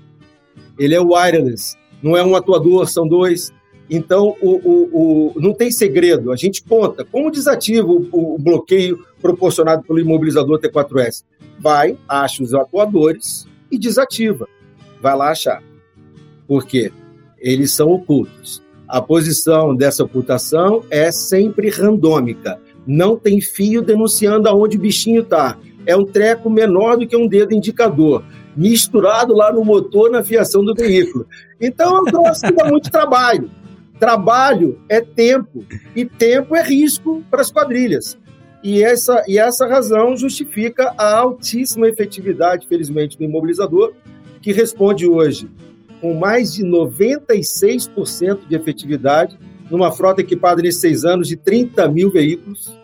Ele 0.78 0.96
é 0.96 1.00
wireless 1.00 1.78
não 2.02 2.18
é 2.18 2.24
um 2.24 2.36
atuador, 2.36 2.88
são 2.88 3.08
dois. 3.08 3.54
Então, 3.90 4.36
o, 4.42 4.50
o, 4.50 5.34
o, 5.36 5.42
não 5.42 5.54
tem 5.54 5.70
segredo. 5.70 6.32
A 6.32 6.36
gente 6.36 6.64
conta 6.64 7.04
como 7.04 7.30
desativa 7.30 7.88
o, 7.90 8.38
bloqueio 8.40 9.06
proporcionado 9.22 9.84
pelo 9.84 10.00
imobilizador 10.00 10.60
T4S. 10.60 11.26
Vai, 11.60 11.98
acha 12.08 12.42
os 12.42 12.54
atuadores 12.54 13.46
e 13.70 13.78
desativa. 13.78 14.48
Vai 15.02 15.16
lá 15.16 15.32
achar. 15.32 15.62
Por 16.48 16.66
quê? 16.66 16.92
Eles 17.38 17.72
são 17.72 17.90
ocultos. 17.90 18.64
A 18.88 19.02
posição 19.02 19.76
dessa 19.76 20.04
ocultação 20.04 20.84
é 20.90 21.12
sempre 21.12 21.70
randômica. 21.70 22.60
Não 22.88 23.18
tem 23.18 23.42
fio 23.42 23.82
denunciando 23.82 24.48
aonde 24.48 24.78
o 24.78 24.80
bichinho 24.80 25.22
está. 25.22 25.58
É 25.86 25.96
um 25.96 26.06
treco 26.06 26.50
menor 26.50 26.98
do 26.98 27.08
que 27.08 27.16
um 27.16 27.28
dedo 27.28 27.54
indicador 27.54 28.24
misturado 28.56 29.34
lá 29.34 29.52
no 29.52 29.64
motor, 29.64 30.10
na 30.10 30.24
fiação 30.24 30.64
do 30.64 30.74
veículo. 30.74 31.26
Então, 31.60 31.98
é 31.98 32.02
um 32.02 32.06
que 32.06 32.52
dá 32.52 32.66
muito 32.66 32.92
trabalho. 32.92 33.50
Trabalho 34.00 34.80
é 34.90 35.00
tempo, 35.00 35.64
e 35.96 36.06
tempo 36.06 36.56
é 36.56 36.64
risco 36.64 37.24
para 37.30 37.42
as 37.42 37.52
quadrilhas. 37.52 38.18
E 38.64 38.84
essa, 38.84 39.24
e 39.28 39.38
essa 39.38 39.68
razão 39.68 40.16
justifica 40.16 40.94
a 40.98 41.18
altíssima 41.18 41.88
efetividade, 41.88 42.68
felizmente, 42.68 43.18
do 43.18 43.24
imobilizador, 43.24 43.94
que 44.42 44.52
responde 44.52 45.08
hoje 45.08 45.50
com 46.00 46.16
mais 46.16 46.54
de 46.54 46.66
96% 46.66 48.40
de 48.50 48.56
efetividade, 48.56 49.38
numa 49.70 49.92
frota 49.92 50.22
equipada 50.22 50.60
nesses 50.60 50.82
seis 50.82 51.06
anos 51.06 51.28
de 51.28 51.38
30 51.38 51.88
mil 51.90 52.10
veículos, 52.10 52.76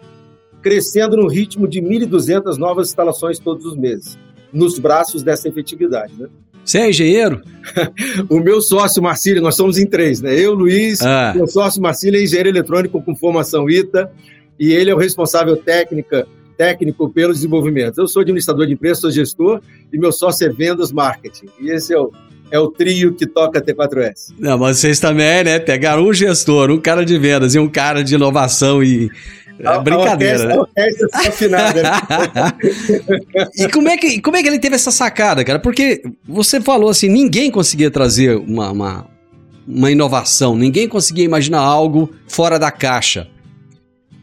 crescendo 0.62 1.18
no 1.18 1.28
ritmo 1.28 1.68
de 1.68 1.82
1.200 1.82 2.58
novas 2.58 2.90
instalações 2.90 3.40
todos 3.40 3.66
os 3.66 3.76
meses 3.76 4.18
nos 4.52 4.80
braços 4.80 5.24
dessa 5.24 5.48
efetividade. 5.48 6.14
Né? 6.18 6.28
Você 6.64 6.80
é 6.80 6.90
engenheiro? 6.90 7.42
o 8.30 8.40
meu 8.40 8.62
sócio 8.62 9.02
Marcílio, 9.02 9.42
nós 9.42 9.56
somos 9.56 9.78
em 9.78 9.86
três, 9.86 10.22
né? 10.22 10.38
Eu, 10.38 10.54
Luiz, 10.54 11.02
ah. 11.02 11.32
meu 11.34 11.48
sócio 11.48 11.82
Marcílio 11.82 12.20
é 12.20 12.24
engenheiro 12.24 12.50
eletrônico 12.50 13.02
com 13.02 13.16
formação 13.16 13.70
ITA 13.70 14.12
e 14.60 14.74
ele 14.74 14.90
é 14.90 14.96
o 14.96 14.98
responsável 14.98 15.56
técnica, 15.56 16.28
técnico 16.58 17.10
pelo 17.10 17.34
desenvolvimento. 17.34 18.00
Eu 18.00 18.08
sou 18.08 18.22
administrador 18.22 18.68
de 18.68 18.74
empresa, 18.74 19.02
sou 19.02 19.12
gestor 19.12 19.62
e 19.94 19.98
meu 19.98 20.12
sócio 20.12 20.46
é 20.46 20.50
vendas 20.50 20.92
marketing. 20.92 21.46
E 21.62 21.70
esse 21.70 21.94
é 21.94 22.00
o, 22.00 22.12
é 22.52 22.60
o 22.60 22.68
trio 22.68 23.14
que 23.14 23.26
toca 23.26 23.60
a 23.60 23.62
T4S. 23.62 24.34
Não, 24.38 24.58
mas 24.58 24.80
vocês 24.80 25.00
também, 25.00 25.46
né? 25.46 25.60
Pegaram 25.60 26.06
um 26.06 26.14
gestor, 26.14 26.70
um 26.70 26.80
cara 26.80 27.06
de 27.06 27.18
vendas 27.18 27.56
e 27.56 27.60
um 27.60 27.70
cara 27.70 28.04
de 28.04 28.16
inovação 28.16 28.84
e, 28.84 29.10
é 29.60 29.80
brincadeira, 29.80 30.54
a 30.54 30.60
orquestra, 30.60 31.08
né? 31.14 31.28
afinada. 31.28 31.84
Né? 31.84 31.92
e 33.58 33.70
como 33.70 33.90
é, 33.90 33.98
que, 33.98 34.22
como 34.22 34.38
é 34.38 34.44
que 34.44 34.48
ele 34.48 34.60
teve 34.60 34.76
essa 34.76 34.92
sacada, 34.92 35.44
cara? 35.44 35.60
Porque 35.60 36.02
você 36.28 36.62
falou 36.62 36.90
assim, 36.90 37.10
ninguém 37.10 37.50
conseguia 37.50 37.90
trazer 37.90 38.38
uma, 38.38 38.72
uma, 38.72 39.08
uma 39.68 39.92
inovação, 39.92 40.56
ninguém 40.56 40.88
conseguia 40.88 41.26
imaginar 41.26 41.60
algo 41.60 42.12
fora 42.28 42.60
da 42.60 42.72
caixa. 42.72 43.28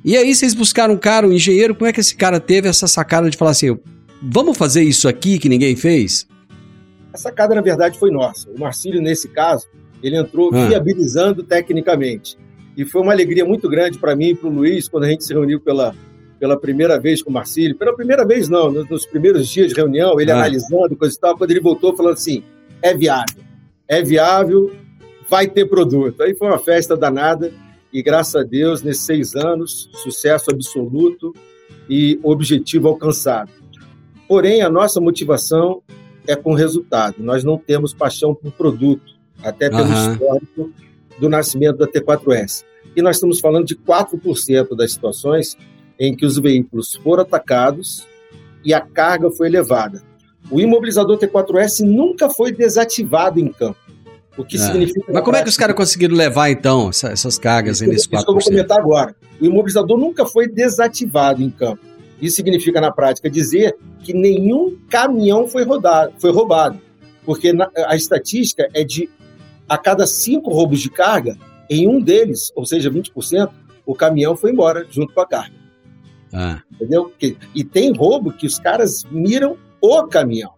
E 0.04 0.16
aí 0.16 0.34
vocês 0.34 0.54
buscaram 0.54 0.94
um 0.94 0.98
cara, 0.98 1.26
um 1.26 1.32
engenheiro, 1.32 1.74
como 1.74 1.88
é 1.88 1.92
que 1.92 2.00
esse 2.00 2.14
cara 2.14 2.38
teve 2.38 2.68
essa 2.68 2.86
sacada 2.86 3.28
de 3.30 3.36
falar 3.36 3.52
assim, 3.52 3.76
vamos 4.22 4.56
fazer 4.56 4.82
isso 4.82 5.08
aqui 5.08 5.38
que 5.38 5.48
ninguém 5.48 5.74
fez? 5.74 6.26
A 7.12 7.16
sacada, 7.16 7.54
na 7.54 7.60
verdade, 7.60 7.98
foi 7.98 8.10
nossa. 8.10 8.50
O 8.50 8.58
Marcílio, 8.58 9.00
nesse 9.00 9.28
caso, 9.28 9.66
ele 10.02 10.16
entrou 10.16 10.50
ah. 10.52 10.66
viabilizando 10.66 11.42
tecnicamente. 11.42 12.36
E 12.76 12.84
foi 12.84 13.02
uma 13.02 13.12
alegria 13.12 13.44
muito 13.44 13.68
grande 13.68 13.98
para 13.98 14.16
mim 14.16 14.30
e 14.30 14.34
para 14.34 14.48
o 14.48 14.52
Luiz 14.52 14.88
quando 14.88 15.04
a 15.04 15.08
gente 15.08 15.24
se 15.24 15.32
reuniu 15.32 15.60
pela, 15.60 15.94
pela 16.38 16.58
primeira 16.58 16.98
vez 16.98 17.22
com 17.22 17.30
o 17.30 17.32
Marcílio. 17.32 17.76
Pela 17.76 17.94
primeira 17.94 18.26
vez, 18.26 18.48
não, 18.48 18.70
nos, 18.70 19.06
primeiros 19.06 19.48
dias 19.48 19.68
de 19.68 19.74
reunião, 19.74 20.20
ele 20.20 20.30
ah. 20.30 20.36
analisando 20.36 20.96
coisa 20.96 21.14
e 21.14 21.18
tal, 21.18 21.36
quando 21.36 21.50
ele 21.50 21.60
voltou 21.60 21.96
falando 21.96 22.14
assim: 22.14 22.42
é 22.82 22.94
viável, 22.94 23.42
é 23.86 24.02
viável, 24.02 24.72
vai 25.28 25.46
ter 25.46 25.66
produto. 25.66 26.22
Aí 26.22 26.34
foi 26.34 26.48
uma 26.48 26.58
festa 26.58 26.96
danada 26.96 27.52
e 27.92 28.02
graças 28.02 28.34
a 28.34 28.42
Deus, 28.42 28.82
nesses 28.82 29.04
seis 29.04 29.34
anos, 29.36 29.88
sucesso 29.94 30.50
absoluto 30.50 31.32
e 31.88 32.18
objetivo 32.22 32.88
alcançado. 32.88 33.50
Porém, 34.26 34.62
a 34.62 34.70
nossa 34.70 35.00
motivação 35.00 35.80
é 36.26 36.34
com 36.34 36.54
resultado. 36.54 37.16
Nós 37.18 37.44
não 37.44 37.56
temos 37.56 37.94
paixão 37.94 38.34
por 38.34 38.50
produto, 38.52 39.14
até 39.42 39.68
pelo 39.68 39.84
uhum. 39.84 40.12
histórico 40.12 40.72
do 41.18 41.28
nascimento 41.28 41.78
da 41.78 41.86
T4S. 41.86 42.64
E 42.96 43.02
nós 43.02 43.16
estamos 43.16 43.40
falando 43.40 43.66
de 43.66 43.74
4% 43.76 44.76
das 44.76 44.92
situações 44.92 45.56
em 45.98 46.14
que 46.14 46.24
os 46.26 46.38
veículos 46.38 46.94
foram 47.02 47.22
atacados 47.22 48.06
e 48.64 48.72
a 48.74 48.80
carga 48.80 49.30
foi 49.30 49.48
levada. 49.48 50.02
O 50.50 50.60
imobilizador 50.60 51.18
T4S 51.18 51.80
nunca 51.84 52.28
foi 52.28 52.52
desativado 52.52 53.40
em 53.40 53.48
campo. 53.48 53.78
O 54.36 54.44
que 54.44 54.56
É. 54.56 54.58
significa. 54.58 55.12
Mas 55.12 55.22
como 55.24 55.36
é 55.36 55.42
que 55.42 55.48
os 55.48 55.56
caras 55.56 55.76
conseguiram 55.76 56.16
levar, 56.16 56.50
então, 56.50 56.88
essa- 56.90 57.08
essas 57.08 57.38
cargas 57.38 57.80
aí 57.80 57.86
nesse 57.88 58.00
Isso 58.00 58.08
que 58.10 58.16
eu 58.16 58.18
vou 58.18 58.34
4%? 58.34 58.50
comentar 58.50 58.78
agora. 58.80 59.14
O 59.40 59.44
imobilizador 59.44 59.96
nunca 59.96 60.26
foi 60.26 60.48
desativado 60.48 61.40
em 61.42 61.50
campo. 61.50 61.80
Isso 62.20 62.36
significa, 62.36 62.80
na 62.80 62.90
prática, 62.90 63.30
dizer 63.30 63.76
que 64.02 64.12
nenhum 64.12 64.76
caminhão 64.90 65.46
foi, 65.46 65.62
rodado, 65.64 66.12
foi 66.18 66.32
roubado. 66.32 66.80
Porque 67.24 67.52
a 67.86 67.94
estatística 67.96 68.68
é 68.74 68.82
de 68.84 69.08
a 69.68 69.78
cada 69.78 70.06
cinco 70.06 70.50
roubos 70.50 70.80
de 70.80 70.90
carga, 70.90 71.36
em 71.70 71.88
um 71.88 72.00
deles, 72.00 72.52
ou 72.54 72.64
seja, 72.66 72.90
20%, 72.90 73.50
o 73.86 73.94
caminhão 73.94 74.36
foi 74.36 74.50
embora 74.52 74.86
junto 74.90 75.12
com 75.14 75.20
a 75.20 75.26
carga. 75.26 75.54
Ah, 76.32 76.60
Entendeu? 76.72 77.12
E 77.54 77.62
tem 77.64 77.92
roubo 77.92 78.32
que 78.32 78.46
os 78.46 78.58
caras 78.58 79.04
miram 79.10 79.56
o 79.80 80.02
caminhão. 80.04 80.50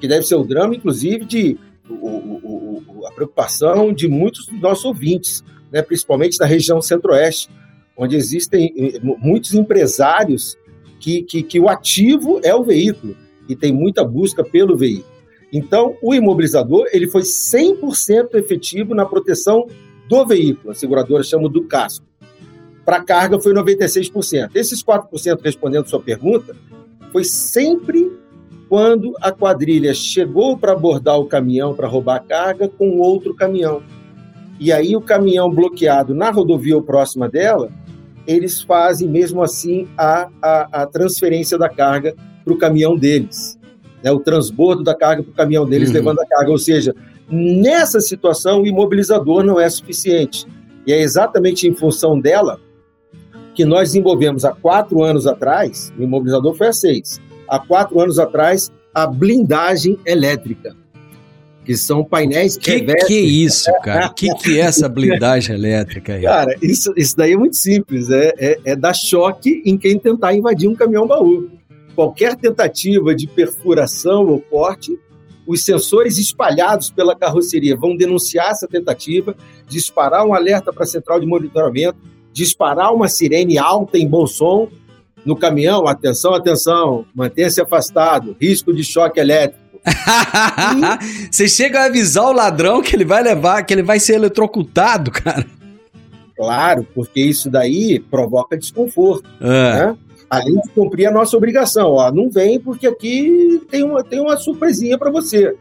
Que 0.00 0.08
deve 0.08 0.24
ser 0.26 0.34
o 0.34 0.44
drama, 0.44 0.74
inclusive, 0.74 1.24
de 1.24 1.58
o- 1.88 1.94
o- 1.94 2.82
o- 3.00 3.06
a 3.06 3.12
preocupação 3.12 3.92
de 3.92 4.08
muitos 4.08 4.46
dos 4.46 4.60
nossos 4.60 4.84
ouvintes, 4.84 5.42
né? 5.72 5.80
principalmente 5.82 6.36
da 6.38 6.46
região 6.46 6.82
centro-oeste, 6.82 7.48
onde 7.96 8.16
existem 8.16 8.72
eh, 8.76 9.00
mu- 9.02 9.16
muitos 9.20 9.54
empresários 9.54 10.56
que, 11.00 11.22
que, 11.22 11.42
que 11.42 11.58
o 11.60 11.68
ativo 11.68 12.40
é 12.42 12.54
o 12.54 12.62
veículo 12.64 13.16
e 13.48 13.56
tem 13.56 13.72
muita 13.72 14.04
busca 14.04 14.44
pelo 14.44 14.76
veículo. 14.76 15.06
Então, 15.52 15.96
o 16.02 16.14
imobilizador 16.14 16.86
ele 16.92 17.08
foi 17.08 17.22
100% 17.22 18.34
efetivo 18.34 18.94
na 18.94 19.06
proteção 19.06 19.66
do 20.08 20.26
veículo. 20.26 20.70
A 20.70 20.74
seguradora 20.74 21.22
chama 21.22 21.48
do 21.48 21.64
casco. 21.64 22.04
Para 22.84 23.02
carga 23.02 23.40
foi 23.40 23.52
96%. 23.52 24.50
Esses 24.54 24.82
4% 24.82 25.40
respondendo 25.42 25.88
sua 25.88 26.00
pergunta 26.00 26.56
foi 27.12 27.24
sempre 27.24 28.10
quando 28.68 29.14
a 29.20 29.32
quadrilha 29.32 29.94
chegou 29.94 30.56
para 30.56 30.72
abordar 30.72 31.18
o 31.18 31.26
caminhão 31.26 31.74
para 31.74 31.88
roubar 31.88 32.16
a 32.16 32.20
carga 32.20 32.68
com 32.68 32.98
outro 32.98 33.34
caminhão. 33.34 33.82
E 34.60 34.72
aí 34.72 34.94
o 34.94 35.00
caminhão 35.00 35.50
bloqueado 35.50 36.14
na 36.14 36.30
rodovia 36.30 36.76
ou 36.76 36.82
próxima 36.82 37.28
dela, 37.28 37.70
eles 38.26 38.60
fazem 38.60 39.08
mesmo 39.08 39.42
assim 39.42 39.88
a, 39.96 40.28
a, 40.42 40.82
a 40.82 40.86
transferência 40.86 41.56
da 41.56 41.68
carga 41.68 42.14
para 42.44 42.52
o 42.52 42.58
caminhão 42.58 42.96
deles. 42.96 43.57
Né? 44.02 44.10
O 44.10 44.20
transbordo 44.20 44.82
da 44.82 44.94
carga 44.94 45.22
para 45.22 45.30
o 45.30 45.34
caminhão 45.34 45.66
deles 45.66 45.88
Uhum. 45.88 45.94
levando 45.94 46.20
a 46.20 46.26
carga. 46.26 46.50
Ou 46.50 46.58
seja, 46.58 46.94
nessa 47.30 48.00
situação 48.00 48.62
o 48.62 48.66
imobilizador 48.66 49.42
não 49.44 49.58
é 49.60 49.68
suficiente. 49.68 50.46
E 50.86 50.92
é 50.92 51.00
exatamente 51.00 51.68
em 51.68 51.74
função 51.74 52.18
dela 52.18 52.60
que 53.54 53.64
nós 53.64 53.88
desenvolvemos 53.88 54.44
há 54.44 54.52
quatro 54.52 55.02
anos 55.02 55.26
atrás, 55.26 55.92
o 55.98 56.02
imobilizador 56.02 56.54
foi 56.54 56.68
há 56.68 56.72
seis, 56.72 57.20
há 57.48 57.58
quatro 57.58 58.00
anos 58.00 58.18
atrás, 58.18 58.70
a 58.94 59.04
blindagem 59.04 59.98
elétrica, 60.06 60.76
que 61.64 61.76
são 61.76 62.04
painéis 62.04 62.56
que, 62.56 62.64
que 62.64 62.70
revestem 62.78 63.06
que 63.08 63.14
é 63.14 63.20
isso, 63.20 63.70
cara? 63.82 64.08
Que 64.10 64.32
que 64.36 64.58
é 64.58 64.62
essa 64.62 64.88
blindagem 64.88 65.56
elétrica 65.56 66.14
aí? 66.14 66.22
Cara, 66.22 66.54
isso, 66.62 66.94
isso 66.96 67.16
daí 67.16 67.32
é 67.32 67.36
muito 67.36 67.56
simples. 67.56 68.10
É, 68.10 68.32
é, 68.38 68.58
é 68.64 68.76
dar 68.76 68.94
choque 68.94 69.60
em 69.66 69.76
quem 69.76 69.98
tentar 69.98 70.34
invadir 70.34 70.68
um 70.68 70.74
caminhão 70.74 71.06
baú. 71.06 71.50
Qualquer 71.98 72.36
tentativa 72.36 73.12
de 73.12 73.26
perfuração 73.26 74.24
ou 74.28 74.40
corte, 74.40 74.96
os 75.44 75.64
sensores 75.64 76.16
espalhados 76.16 76.92
pela 76.92 77.16
carroceria 77.16 77.76
vão 77.76 77.96
denunciar 77.96 78.52
essa 78.52 78.68
tentativa, 78.68 79.34
disparar 79.68 80.24
um 80.24 80.32
alerta 80.32 80.72
para 80.72 80.84
a 80.84 80.86
central 80.86 81.18
de 81.18 81.26
monitoramento, 81.26 81.98
disparar 82.32 82.94
uma 82.94 83.08
sirene 83.08 83.58
alta 83.58 83.98
em 83.98 84.06
bom 84.06 84.28
som 84.28 84.68
no 85.24 85.34
caminhão. 85.34 85.88
Atenção, 85.88 86.34
atenção, 86.34 87.04
mantenha-se 87.12 87.60
afastado, 87.60 88.36
risco 88.40 88.72
de 88.72 88.84
choque 88.84 89.18
elétrico. 89.18 89.80
Você 91.32 91.48
chega 91.48 91.80
a 91.80 91.86
avisar 91.86 92.26
o 92.26 92.32
ladrão 92.32 92.80
que 92.80 92.94
ele 92.94 93.04
vai 93.04 93.24
levar, 93.24 93.64
que 93.64 93.74
ele 93.74 93.82
vai 93.82 93.98
ser 93.98 94.14
eletrocutado, 94.14 95.10
cara. 95.10 95.44
Claro, 96.36 96.86
porque 96.94 97.20
isso 97.20 97.50
daí 97.50 97.98
provoca 97.98 98.56
desconforto. 98.56 99.28
Ah, 99.40 99.96
né? 99.96 99.98
Além 100.28 100.60
de 100.60 100.68
cumprir 100.70 101.06
a 101.06 101.12
nossa 101.12 101.36
obrigação. 101.36 101.92
Ó, 101.92 102.12
não 102.12 102.30
vem 102.30 102.60
porque 102.60 102.86
aqui 102.86 103.62
tem 103.70 103.82
uma, 103.82 104.04
tem 104.04 104.20
uma 104.20 104.36
surpresinha 104.36 104.98
para 104.98 105.10
você. 105.10 105.54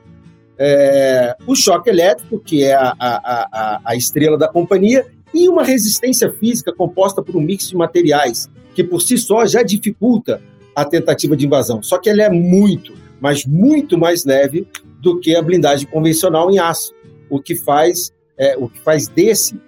É, 0.58 1.36
o 1.46 1.56
choque 1.56 1.90
elétrico, 1.90 2.40
que 2.40 2.64
é 2.64 2.74
a, 2.74 2.94
a, 3.00 3.48
a, 3.52 3.82
a 3.86 3.96
estrela 3.96 4.38
da 4.38 4.48
companhia, 4.48 5.06
e 5.34 5.48
uma 5.48 5.64
resistência 5.64 6.32
física 6.32 6.74
composta 6.74 7.22
por 7.22 7.36
um 7.36 7.42
mix 7.42 7.70
de 7.70 7.76
materiais, 7.76 8.50
que 8.74 8.84
por 8.84 9.02
si 9.02 9.18
só 9.18 9.46
já 9.46 9.62
dificulta 9.62 10.42
a 10.76 10.84
tentativa 10.86 11.36
de 11.36 11.46
invasão. 11.46 11.82
Só 11.82 11.98
que 11.98 12.10
ela 12.10 12.24
é 12.24 12.30
muito, 12.30 12.94
mas 13.20 13.46
muito 13.46 13.98
mais 13.98 14.26
leve 14.26 14.68
do 15.00 15.20
que 15.20 15.36
a 15.36 15.42
blindagem 15.42 15.88
convencional 15.88 16.50
em 16.52 16.60
aço, 16.60 16.94
o 17.30 17.40
que 17.40 17.56
faz, 17.56 18.12
é, 18.38 18.58
o 18.58 18.68
que 18.68 18.80
faz 18.82 19.08
desse, 19.08 19.60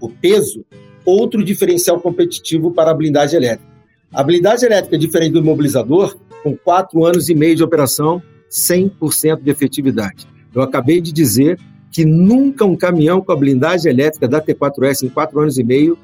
o 0.00 0.08
peso, 0.08 0.64
outro 1.04 1.44
diferencial 1.44 2.00
competitivo 2.00 2.70
para 2.72 2.90
a 2.90 2.94
blindagem 2.94 3.36
elétrica. 3.36 3.73
A 4.14 4.22
blindagem 4.22 4.66
elétrica, 4.66 4.96
diferente 4.96 5.32
do 5.32 5.40
imobilizador, 5.40 6.16
com 6.44 6.56
quatro 6.56 7.04
anos 7.04 7.28
e 7.28 7.34
meio 7.34 7.56
de 7.56 7.64
operação, 7.64 8.22
100% 8.48 9.42
de 9.42 9.50
efetividade. 9.50 10.28
Eu 10.54 10.62
acabei 10.62 11.00
de 11.00 11.12
dizer 11.12 11.58
que 11.90 12.04
nunca 12.04 12.64
um 12.64 12.76
caminhão 12.76 13.20
com 13.20 13.32
a 13.32 13.36
blindagem 13.36 13.90
elétrica 13.90 14.28
da 14.28 14.40
T4S 14.40 15.02
em 15.02 15.08
quatro 15.08 15.40
anos 15.40 15.58
e 15.58 15.64
meio 15.64 15.98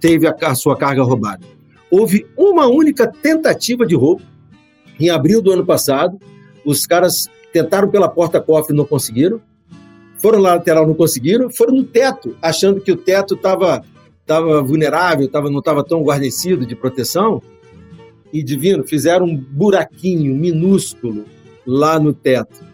teve 0.00 0.26
a, 0.26 0.54
sua 0.54 0.76
carga 0.76 1.02
roubada. 1.02 1.44
Houve 1.90 2.26
uma 2.36 2.66
única 2.66 3.06
tentativa 3.06 3.84
de 3.84 3.94
roubo 3.94 4.22
em 4.98 5.10
abril 5.10 5.42
do 5.42 5.52
ano 5.52 5.64
passado. 5.64 6.18
Os 6.64 6.86
caras 6.86 7.28
tentaram 7.52 7.88
pela 7.88 8.08
porta-cofre 8.08 8.72
e 8.72 8.76
não 8.76 8.86
conseguiram. 8.86 9.42
Foram 10.18 10.38
lá 10.38 10.54
lateral, 10.54 10.86
não 10.86 10.94
conseguiram. 10.94 11.50
Foram 11.50 11.74
no 11.74 11.84
teto, 11.84 12.34
achando 12.40 12.80
que 12.80 12.90
o 12.90 12.96
teto 12.96 13.34
estava 13.34 13.84
estava 14.24 14.62
vulnerável, 14.62 15.28
tava, 15.28 15.50
não 15.50 15.58
estava 15.58 15.84
tão 15.84 16.02
guarnecido 16.02 16.64
de 16.66 16.74
proteção, 16.74 17.42
e 18.32 18.42
divino, 18.42 18.82
fizeram 18.82 19.26
um 19.26 19.36
buraquinho 19.36 20.34
minúsculo 20.34 21.24
lá 21.64 22.00
no 22.00 22.12
teto. 22.12 22.64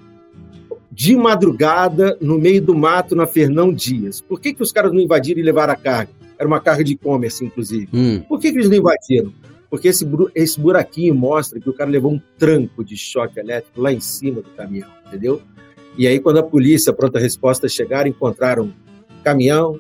De 0.91 1.15
madrugada, 1.15 2.17
no 2.19 2.39
meio 2.39 2.63
do 2.63 2.75
mato, 2.75 3.15
na 3.15 3.27
Fernão 3.27 3.73
Dias. 3.73 4.23
Por 4.23 4.41
que, 4.41 4.55
que 4.55 4.63
os 4.63 4.73
caras 4.73 4.91
não 4.91 5.01
invadiram 5.01 5.39
e 5.39 5.43
levaram 5.43 5.75
a 5.75 5.77
carga? 5.77 6.13
Era 6.39 6.49
uma 6.49 6.61
carga 6.61 6.83
de 6.83 6.95
e-commerce, 6.95 7.45
inclusive. 7.45 7.89
hum. 7.93 8.23
Por 8.27 8.41
que, 8.41 8.51
que 8.51 8.57
eles 8.57 8.71
não 8.71 8.79
invadiram? 8.79 9.35
Porque 9.69 9.89
esse, 9.89 10.07
esse 10.35 10.59
buraquinho 10.59 11.15
mostra 11.15 11.61
que 11.61 11.69
o 11.69 11.75
cara 11.75 11.91
levou 11.91 12.13
um 12.13 12.21
tranco 12.39 12.83
de 12.83 12.97
choque 12.97 13.39
elétrico 13.39 13.83
lá 13.83 13.93
em 13.93 14.01
cima 14.01 14.41
do 14.41 14.49
caminhão, 14.51 14.89
entendeu? 15.07 15.43
E 15.99 16.07
aí, 16.07 16.19
quando 16.19 16.39
a 16.39 16.43
polícia, 16.43 16.91
a 16.91 16.95
pronta 16.95 17.19
resposta, 17.19 17.69
chegaram, 17.69 18.09
encontraram 18.09 18.73
caminhão, 19.23 19.79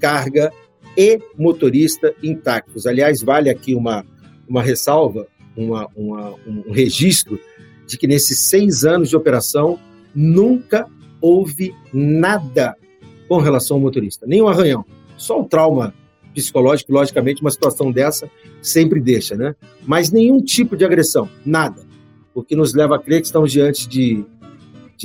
carga 0.00 0.50
e 0.96 1.18
motorista 1.38 2.14
intactos. 2.22 2.86
Aliás, 2.86 3.22
vale 3.22 3.48
aqui 3.50 3.74
uma, 3.74 4.04
uma 4.48 4.62
ressalva, 4.62 5.26
uma, 5.56 5.88
uma- 5.96 6.34
um 6.46 6.70
registro 6.72 7.38
de 7.86 7.96
que 7.98 8.06
nesses 8.06 8.38
seis 8.38 8.84
anos 8.84 9.08
de 9.08 9.16
operação 9.16 9.78
nunca 10.14 10.86
houve 11.20 11.74
nada 11.92 12.76
com 13.28 13.38
relação 13.38 13.76
ao 13.76 13.80
motorista, 13.80 14.26
nem 14.26 14.42
um 14.42 14.48
arranhão. 14.48 14.84
Só 15.16 15.40
o 15.40 15.44
trauma 15.44 15.94
psicológico, 16.34 16.92
logicamente, 16.92 17.40
uma 17.42 17.50
situação 17.50 17.92
dessa 17.92 18.30
sempre 18.60 19.00
deixa, 19.00 19.36
né? 19.36 19.54
Mas 19.86 20.10
nenhum 20.10 20.40
tipo 20.42 20.76
de 20.76 20.84
agressão, 20.84 21.28
nada. 21.44 21.82
O 22.34 22.42
que 22.42 22.56
nos 22.56 22.72
leva 22.72 22.96
a 22.96 22.98
crer 22.98 23.20
que 23.20 23.26
estamos 23.26 23.52
diante 23.52 23.86
de, 23.88 24.24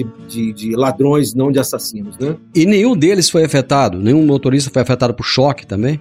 de, 0.03 0.05
de- 0.27 0.53
de 0.53 0.75
ladrões, 0.75 1.33
não 1.33 1.51
de 1.51 1.60
assassinos, 1.60 2.17
né? 2.17 2.36
E 2.53 2.65
nenhum 2.65 2.95
deles 2.95 3.29
foi 3.29 3.43
afetado? 3.43 3.97
Nenhum 3.99 4.25
motorista 4.25 4.69
foi 4.71 4.81
afetado 4.81 5.13
por 5.13 5.23
choque 5.23 5.65
também? 5.65 5.99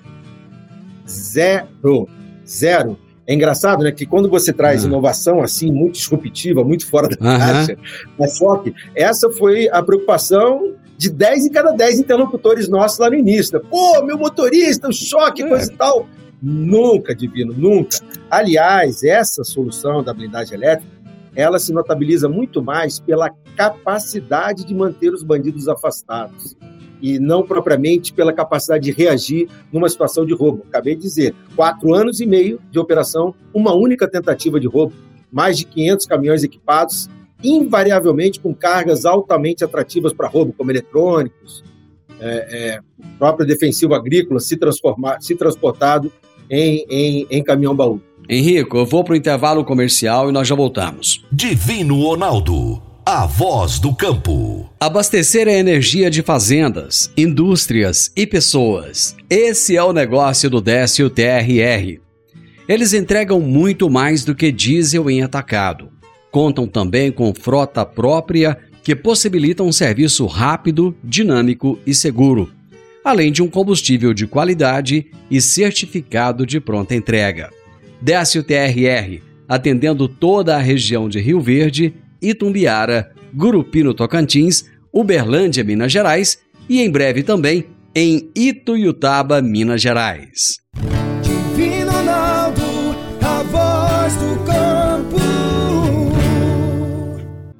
Zero. 1.08 2.08
Zero. 2.46 2.98
É 3.26 3.34
engraçado, 3.34 3.82
né? 3.82 3.90
Que 3.90 4.06
quando 4.06 4.28
você 4.28 4.52
traz 4.52 4.84
Ah. 4.84 4.88
inovação 4.88 5.40
assim, 5.42 5.70
muito 5.72 5.94
disruptiva, 5.94 6.62
muito 6.62 6.86
fora 6.86 7.08
da 7.08 7.16
Aham. 7.20 7.38
caixa, 7.38 7.76
na 8.18 8.28
choque, 8.28 8.74
essa 8.94 9.30
foi 9.30 9.68
a 9.68 9.82
preocupação 9.82 10.74
de 10.96 11.10
10 11.10 11.46
em 11.46 11.50
cada 11.50 11.72
10 11.72 11.98
interlocutores 11.98 12.68
nossos 12.68 12.98
lá 12.98 13.10
no 13.10 13.16
início. 13.16 13.58
né? 13.58 13.64
Pô, 13.68 14.02
meu 14.04 14.16
motorista, 14.16 14.88
o 14.88 14.92
choque, 14.92 15.42
É. 15.42 15.48
coisa 15.48 15.72
e 15.72 15.76
tal. 15.76 16.06
Nunca, 16.40 17.14
Divino, 17.14 17.52
nunca. 17.56 17.98
Aliás, 18.30 19.02
essa 19.02 19.42
solução 19.42 20.02
da 20.04 20.12
blindagem 20.14 20.54
elétrica, 20.54 20.92
ela 21.36 21.58
se 21.58 21.72
notabiliza 21.72 22.28
muito 22.28 22.62
mais 22.62 22.98
pela 22.98 23.30
capacidade 23.54 24.64
de 24.64 24.74
manter 24.74 25.12
os 25.12 25.22
bandidos 25.22 25.68
afastados 25.68 26.56
e 27.00 27.18
não 27.18 27.46
propriamente 27.46 28.12
pela 28.12 28.32
capacidade 28.32 28.84
de 28.84 28.90
reagir 28.90 29.48
numa 29.70 29.88
situação 29.88 30.24
de 30.24 30.34
roubo. 30.34 30.64
Acabei 30.66 30.96
de 30.96 31.02
dizer, 31.02 31.34
quatro 31.54 31.94
anos 31.94 32.20
e 32.20 32.26
meio 32.26 32.58
de 32.70 32.78
operação, 32.78 33.34
uma 33.52 33.74
única 33.74 34.08
tentativa 34.08 34.58
de 34.58 34.66
roubo, 34.66 34.94
mais 35.30 35.58
de 35.58 35.66
500 35.66 36.06
caminhões 36.06 36.42
equipados, 36.42 37.10
invariavelmente 37.44 38.40
com 38.40 38.54
cargas 38.54 39.04
altamente 39.04 39.62
atrativas 39.62 40.14
para 40.14 40.26
roubo, 40.26 40.54
como 40.56 40.70
eletrônicos, 40.70 41.62
é, 42.18 42.78
é, 42.78 42.80
próprio 43.18 43.46
defensivo 43.46 43.94
agrícola 43.94 44.40
se, 44.40 44.56
transformar, 44.56 45.20
se 45.20 45.34
transportado 45.34 46.10
em, 46.48 46.86
em, 46.88 47.26
em 47.30 47.44
caminhão 47.44 47.76
baú. 47.76 48.00
Henrico, 48.28 48.76
eu 48.76 48.86
vou 48.86 49.04
pro 49.04 49.14
intervalo 49.14 49.64
comercial 49.64 50.28
e 50.28 50.32
nós 50.32 50.48
já 50.48 50.54
voltamos. 50.54 51.24
Divino 51.30 52.02
Ronaldo, 52.02 52.82
a 53.04 53.24
voz 53.24 53.78
do 53.78 53.94
campo. 53.94 54.68
Abastecer 54.80 55.46
a 55.46 55.52
energia 55.52 56.10
de 56.10 56.22
fazendas, 56.22 57.10
indústrias 57.16 58.10
e 58.16 58.26
pessoas. 58.26 59.14
Esse 59.30 59.76
é 59.76 59.82
o 59.82 59.92
negócio 59.92 60.50
do 60.50 60.60
Décio 60.60 61.08
TRR. 61.08 62.00
Eles 62.68 62.92
entregam 62.92 63.40
muito 63.40 63.88
mais 63.88 64.24
do 64.24 64.34
que 64.34 64.50
diesel 64.50 65.08
em 65.08 65.22
atacado. 65.22 65.90
Contam 66.32 66.66
também 66.66 67.12
com 67.12 67.32
frota 67.32 67.86
própria 67.86 68.58
que 68.82 68.94
possibilita 68.94 69.62
um 69.62 69.72
serviço 69.72 70.26
rápido, 70.26 70.96
dinâmico 71.02 71.78
e 71.86 71.94
seguro, 71.94 72.52
além 73.04 73.30
de 73.30 73.42
um 73.42 73.48
combustível 73.48 74.12
de 74.12 74.26
qualidade 74.26 75.06
e 75.30 75.40
certificado 75.40 76.44
de 76.44 76.58
pronta 76.60 76.94
entrega. 76.94 77.50
Décio 78.00 78.42
TRR, 78.42 79.22
atendendo 79.48 80.08
toda 80.08 80.56
a 80.56 80.60
região 80.60 81.08
de 81.08 81.18
Rio 81.20 81.40
Verde, 81.40 81.94
Itumbiara, 82.20 83.10
Gurupi 83.34 83.82
no 83.82 83.94
Tocantins, 83.94 84.64
Uberlândia, 84.92 85.62
Minas 85.62 85.92
Gerais 85.92 86.38
e 86.68 86.80
em 86.80 86.90
breve 86.90 87.22
também 87.22 87.66
em 87.94 88.30
Ituiutaba, 88.34 89.40
Minas 89.40 89.80
Gerais. 89.80 90.58
Divino 91.22 91.90
Ronaldo, 91.90 92.62
a 93.22 93.42
voz 93.42 94.16
do 94.16 94.44
campo. 94.44 95.16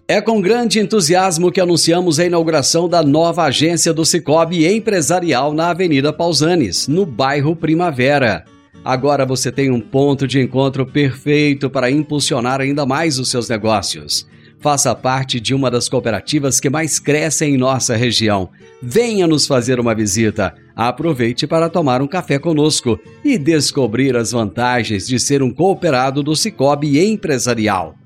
É 0.07 0.21
com 0.21 0.41
grande 0.41 0.79
entusiasmo 0.79 1.51
que 1.51 1.61
anunciamos 1.61 2.21
a 2.21 2.25
inauguração 2.27 2.89
da 2.89 3.03
nova 3.03 3.45
agência 3.45 3.95
do 3.95 4.05
Cicobi 4.05 4.67
Empresarial 4.67 5.55
na 5.55 5.71
Avenida 5.71 6.13
Pausanes, 6.13 6.87
no 6.87 7.07
bairro 7.07 7.57
Primavera. 7.57 8.45
Agora 8.87 9.27
você 9.27 9.51
tem 9.51 9.69
um 9.69 9.81
ponto 9.81 10.29
de 10.29 10.41
encontro 10.41 10.87
perfeito 10.87 11.69
para 11.69 11.91
impulsionar 11.91 12.61
ainda 12.61 12.87
mais 12.87 13.19
os 13.19 13.29
seus 13.29 13.49
negócios. 13.49 14.29
Faça 14.61 14.95
parte 14.95 15.41
de 15.41 15.53
uma 15.53 15.69
das 15.69 15.89
cooperativas 15.89 16.61
que 16.61 16.71
mais 16.71 17.01
crescem 17.01 17.55
em 17.55 17.59
nossa 17.59 17.97
região. 17.97 18.49
Venha 18.81 19.27
nos 19.27 19.45
fazer 19.45 19.81
uma 19.81 19.93
visita. 19.93 20.55
Aproveite 20.77 21.49
para 21.49 21.69
tomar 21.69 22.01
um 22.01 22.07
café 22.07 22.39
conosco 22.39 22.97
e 23.25 23.37
descobrir 23.37 24.17
as 24.17 24.31
vantagens 24.31 25.05
de 25.05 25.19
ser 25.19 25.43
um 25.43 25.53
cooperado 25.53 26.23
do 26.23 26.37
Cicobi 26.37 27.05
Empresarial. 27.05 27.97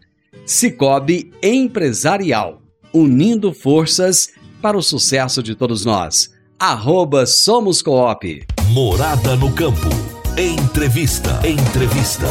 Cicobi 0.47 1.31
Empresarial, 1.43 2.63
unindo 2.91 3.53
forças 3.53 4.31
para 4.63 4.79
o 4.79 4.83
sucesso 4.83 5.43
de 5.43 5.55
todos 5.55 5.85
nós. 5.85 6.31
Arroba 6.59 7.27
Somos 7.27 7.83
Coop. 7.83 8.47
Morada 8.73 9.37
no 9.37 9.53
campo. 9.53 10.20
Entrevista. 10.39 11.41
Entrevista. 11.47 12.27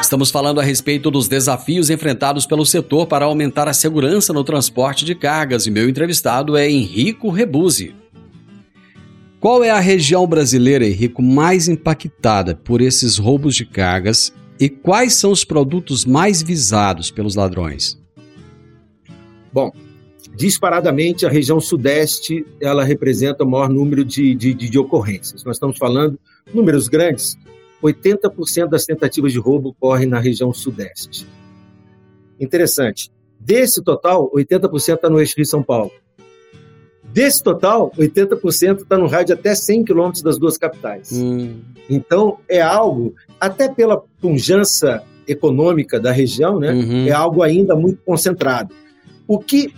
Estamos 0.00 0.30
falando 0.30 0.60
a 0.60 0.62
respeito 0.62 1.10
dos 1.10 1.26
desafios 1.26 1.88
enfrentados 1.88 2.44
pelo 2.46 2.66
setor 2.66 3.06
para 3.06 3.24
aumentar 3.24 3.68
a 3.68 3.72
segurança 3.72 4.32
no 4.32 4.44
transporte 4.44 5.04
de 5.04 5.14
cargas 5.14 5.66
e 5.66 5.70
meu 5.70 5.88
entrevistado 5.88 6.56
é 6.56 6.70
Henrico 6.70 7.30
Rebuzzi. 7.30 7.94
Qual 9.40 9.64
é 9.64 9.70
a 9.70 9.80
região 9.80 10.26
brasileira, 10.26 10.86
Henrico, 10.86 11.22
mais 11.22 11.68
impactada 11.68 12.54
por 12.54 12.80
esses 12.80 13.16
roubos 13.16 13.56
de 13.56 13.64
cargas 13.64 14.32
e 14.60 14.68
quais 14.68 15.14
são 15.14 15.32
os 15.32 15.44
produtos 15.44 16.04
mais 16.04 16.42
visados 16.42 17.10
pelos 17.10 17.34
ladrões? 17.34 17.98
Bom, 19.52 19.72
disparadamente 20.36 21.24
a 21.26 21.30
região 21.30 21.60
sudeste 21.60 22.44
ela 22.60 22.84
representa 22.84 23.42
o 23.42 23.50
maior 23.50 23.68
número 23.68 24.04
de, 24.04 24.34
de, 24.34 24.54
de, 24.54 24.68
de 24.68 24.78
ocorrências. 24.78 25.42
Nós 25.44 25.56
estamos 25.56 25.78
falando 25.78 26.18
números 26.52 26.88
grandes. 26.88 27.36
80% 27.82 28.68
das 28.68 28.84
tentativas 28.84 29.32
de 29.32 29.38
roubo 29.38 29.70
ocorrem 29.70 30.06
na 30.06 30.18
região 30.20 30.52
sudeste. 30.52 31.26
Interessante. 32.40 33.10
Desse 33.38 33.82
total, 33.82 34.30
80% 34.32 34.94
está 34.94 35.10
no 35.10 35.18
eixo 35.18 35.34
Rio-São 35.36 35.62
Paulo. 35.62 35.90
Desse 37.12 37.42
total, 37.42 37.90
80% 37.98 38.82
está 38.82 38.96
no 38.96 39.06
rádio 39.06 39.34
até 39.34 39.54
100 39.54 39.84
quilômetros 39.84 40.22
das 40.22 40.38
duas 40.38 40.56
capitais. 40.56 41.10
Hum. 41.12 41.60
Então, 41.90 42.38
é 42.48 42.60
algo, 42.60 43.14
até 43.40 43.68
pela 43.68 44.00
pujança 44.20 45.02
econômica 45.26 46.00
da 46.00 46.10
região, 46.10 46.58
né, 46.58 46.72
Uhum. 46.72 47.06
é 47.06 47.12
algo 47.12 47.42
ainda 47.42 47.74
muito 47.76 48.00
concentrado. 48.04 48.74
O 49.26 49.38
que 49.38 49.72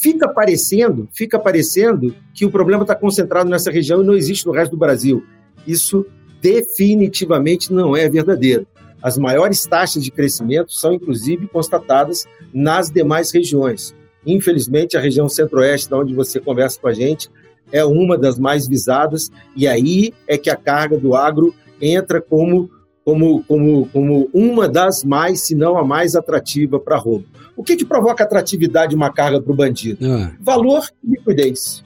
fica 0.00 0.28
parecendo, 0.28 1.08
fica 1.12 1.38
parecendo 1.38 2.14
que 2.34 2.44
o 2.44 2.50
problema 2.50 2.82
está 2.82 2.94
concentrado 2.94 3.48
nessa 3.50 3.70
região 3.70 4.02
e 4.02 4.06
não 4.06 4.14
existe 4.14 4.46
no 4.46 4.52
resto 4.52 4.72
do 4.72 4.76
Brasil. 4.78 5.24
Isso 5.66 6.06
definitivamente 6.40 7.72
não 7.72 7.96
é 7.96 8.08
verdadeiro. 8.08 8.66
As 9.02 9.18
maiores 9.18 9.64
taxas 9.66 10.04
de 10.04 10.10
crescimento 10.10 10.72
são, 10.72 10.92
inclusive, 10.92 11.48
constatadas 11.48 12.24
nas 12.52 12.90
demais 12.90 13.32
regiões. 13.32 13.94
Infelizmente, 14.24 14.96
a 14.96 15.00
região 15.00 15.28
centro-oeste, 15.28 15.90
da 15.90 15.98
onde 15.98 16.14
você 16.14 16.38
conversa 16.38 16.80
com 16.80 16.86
a 16.86 16.92
gente, 16.92 17.28
é 17.72 17.84
uma 17.84 18.16
das 18.16 18.38
mais 18.38 18.68
visadas, 18.68 19.30
e 19.56 19.66
aí 19.66 20.12
é 20.28 20.38
que 20.38 20.50
a 20.50 20.56
carga 20.56 20.98
do 20.98 21.16
agro 21.16 21.54
entra 21.80 22.20
como, 22.20 22.70
como, 23.04 23.42
como, 23.44 23.88
como 23.88 24.30
uma 24.32 24.68
das 24.68 25.02
mais, 25.02 25.40
se 25.40 25.54
não 25.54 25.76
a 25.76 25.84
mais 25.84 26.14
atrativa 26.14 26.78
para 26.78 26.96
roubo. 26.96 27.24
O 27.56 27.64
que, 27.64 27.76
que 27.76 27.84
provoca 27.84 28.22
atratividade 28.22 28.90
de 28.90 28.96
uma 28.96 29.12
carga 29.12 29.40
para 29.40 29.52
o 29.52 29.56
bandido? 29.56 30.06
Ah, 30.06 30.32
valor 30.40 30.86
e 31.02 31.10
liquidez. 31.10 31.82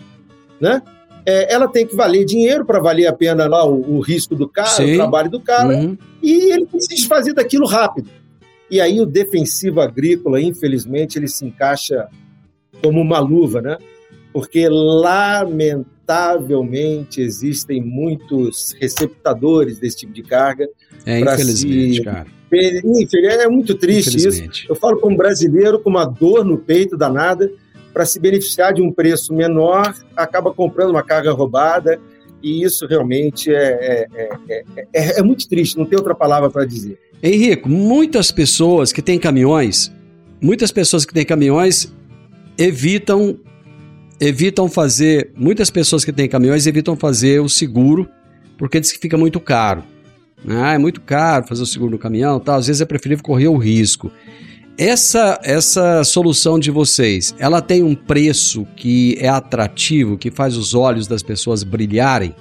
Né? 0.61 0.83
É, 1.27 1.53
ela 1.53 1.67
tem 1.67 1.85
que 1.85 1.97
valer 1.97 2.25
dinheiro 2.25 2.65
para 2.65 2.79
valer 2.79 3.09
a 3.09 3.12
pena 3.12 3.49
lá 3.49 3.67
o, 3.67 3.97
o 3.97 4.01
risco 4.01 4.37
do 4.37 4.49
cara, 4.49 4.69
Sim. 4.69 4.93
o 4.93 4.97
trabalho 4.97 5.29
do 5.29 5.41
cara, 5.41 5.77
uhum. 5.77 5.99
e 6.23 6.53
ele 6.53 6.67
precisa 6.67 7.09
fazer 7.09 7.33
daquilo 7.33 7.67
rápido. 7.67 8.09
E 8.71 8.81
aí 8.81 9.01
o 9.01 9.07
defensivo 9.07 9.81
agrícola, 9.81 10.41
infelizmente, 10.41 11.19
ele 11.19 11.27
se 11.27 11.45
encaixa 11.45 12.07
como 12.81 13.01
uma 13.01 13.19
luva, 13.19 13.61
né? 13.61 13.77
Porque 14.33 14.69
lamentavelmente 14.69 17.21
existem 17.21 17.83
muitos 17.83 18.77
receptadores 18.81 19.81
desse 19.81 19.97
tipo 19.99 20.12
de 20.12 20.23
carga. 20.23 20.69
É, 21.05 21.19
infelizmente, 21.21 21.97
se- 21.97 22.03
cara. 22.03 22.27
É 22.53 23.49
muito 23.49 23.75
triste 23.75 24.17
isso. 24.17 24.45
Eu 24.69 24.77
falo 24.77 25.01
como 25.01 25.17
brasileiro 25.17 25.81
com 25.81 25.91
uma 25.91 26.05
dor 26.05 26.45
no 26.45 26.59
peito 26.59 26.97
danada 26.97 27.51
para 27.97 28.05
se 28.05 28.21
beneficiar 28.21 28.75
de 28.75 28.83
um 28.83 28.93
preço 28.93 29.33
menor, 29.33 29.95
acaba 30.15 30.53
comprando 30.53 30.91
uma 30.91 31.03
carga 31.03 31.33
roubada 31.33 31.99
e 32.43 32.63
isso 32.63 32.87
realmente 32.87 33.51
é, 33.51 34.07
é, 34.15 34.29
é, 34.51 34.65
é, 34.93 35.19
é 35.21 35.23
muito 35.23 35.49
triste, 35.49 35.79
não 35.79 35.87
tem 35.87 35.97
outra 35.97 36.15
palavra 36.15 36.51
para 36.51 36.67
dizer. 36.67 36.99
Henrico, 37.23 37.71
muitas 37.71 38.31
pessoas 38.31 38.93
que 38.93 39.01
têm 39.01 39.19
caminhões, 39.19 39.91
muitas 40.43 40.71
pessoas 40.71 41.07
que 41.07 41.15
têm 41.15 41.25
caminhões 41.25 41.91
evitam 42.59 43.39
evitam 44.21 44.69
fazer, 44.69 45.31
muitas 45.35 45.71
pessoas 45.71 46.05
que 46.05 46.13
têm 46.13 46.29
caminhões 46.29 46.67
evitam 46.67 46.97
fazer 46.97 47.41
o 47.41 47.49
seguro 47.49 48.07
porque 48.59 48.79
diz 48.79 48.93
que 48.93 48.99
fica 48.99 49.17
muito 49.17 49.41
caro. 49.41 49.83
Ah, 50.47 50.75
é 50.75 50.79
muito 50.79 51.01
caro 51.01 51.47
fazer 51.47 51.63
o 51.63 51.67
seguro 51.67 51.93
no 51.93 51.99
caminhão, 51.99 52.39
tal. 52.41 52.59
Às 52.59 52.67
vezes 52.67 52.83
é 52.83 52.85
preferível 52.85 53.25
correr 53.25 53.49
o 53.49 53.57
risco. 53.57 54.13
Essa 54.79 55.41
essa 55.43 56.05
solução 56.05 56.59
de 56.59 56.71
vocês, 56.71 57.35
ela 57.39 57.62
tem 57.62 57.83
um 57.83 57.95
preço 57.95 58.67
que 58.77 59.17
é 59.19 59.27
atrativo, 59.27 60.19
que 60.19 60.31
faz 60.31 60.55
os 60.55 60.75
olhos 60.75 61.07
das 61.07 61.23
pessoas 61.23 61.62
brilharem? 61.62 62.35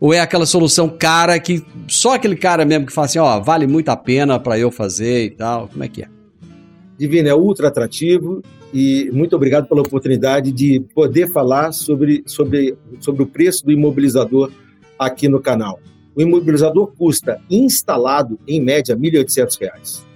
Ou 0.00 0.12
é 0.12 0.18
aquela 0.18 0.46
solução 0.46 0.88
cara 0.88 1.38
que 1.38 1.64
só 1.86 2.14
aquele 2.14 2.34
cara 2.34 2.64
mesmo 2.64 2.86
que 2.86 2.92
fala 2.92 3.04
assim, 3.04 3.20
ó, 3.20 3.38
vale 3.38 3.68
muito 3.68 3.88
a 3.88 3.96
pena 3.96 4.38
para 4.40 4.58
eu 4.58 4.72
fazer 4.72 5.26
e 5.26 5.30
tal? 5.30 5.68
Como 5.68 5.84
é 5.84 5.88
que 5.88 6.02
é? 6.02 6.08
Divino, 6.98 7.28
é 7.28 7.34
ultra 7.34 7.68
atrativo 7.68 8.42
e 8.74 9.08
muito 9.12 9.36
obrigado 9.36 9.68
pela 9.68 9.82
oportunidade 9.82 10.50
de 10.50 10.80
poder 10.92 11.30
falar 11.30 11.70
sobre, 11.70 12.24
sobre, 12.26 12.76
sobre 12.98 13.22
o 13.22 13.26
preço 13.26 13.64
do 13.64 13.70
imobilizador 13.70 14.50
aqui 14.98 15.28
no 15.28 15.40
canal. 15.40 15.78
O 16.16 16.20
imobilizador 16.20 16.88
custa 16.98 17.40
instalado, 17.48 18.40
em 18.46 18.60
média, 18.60 18.96
R$ 18.96 19.00
1.800. 19.00 20.07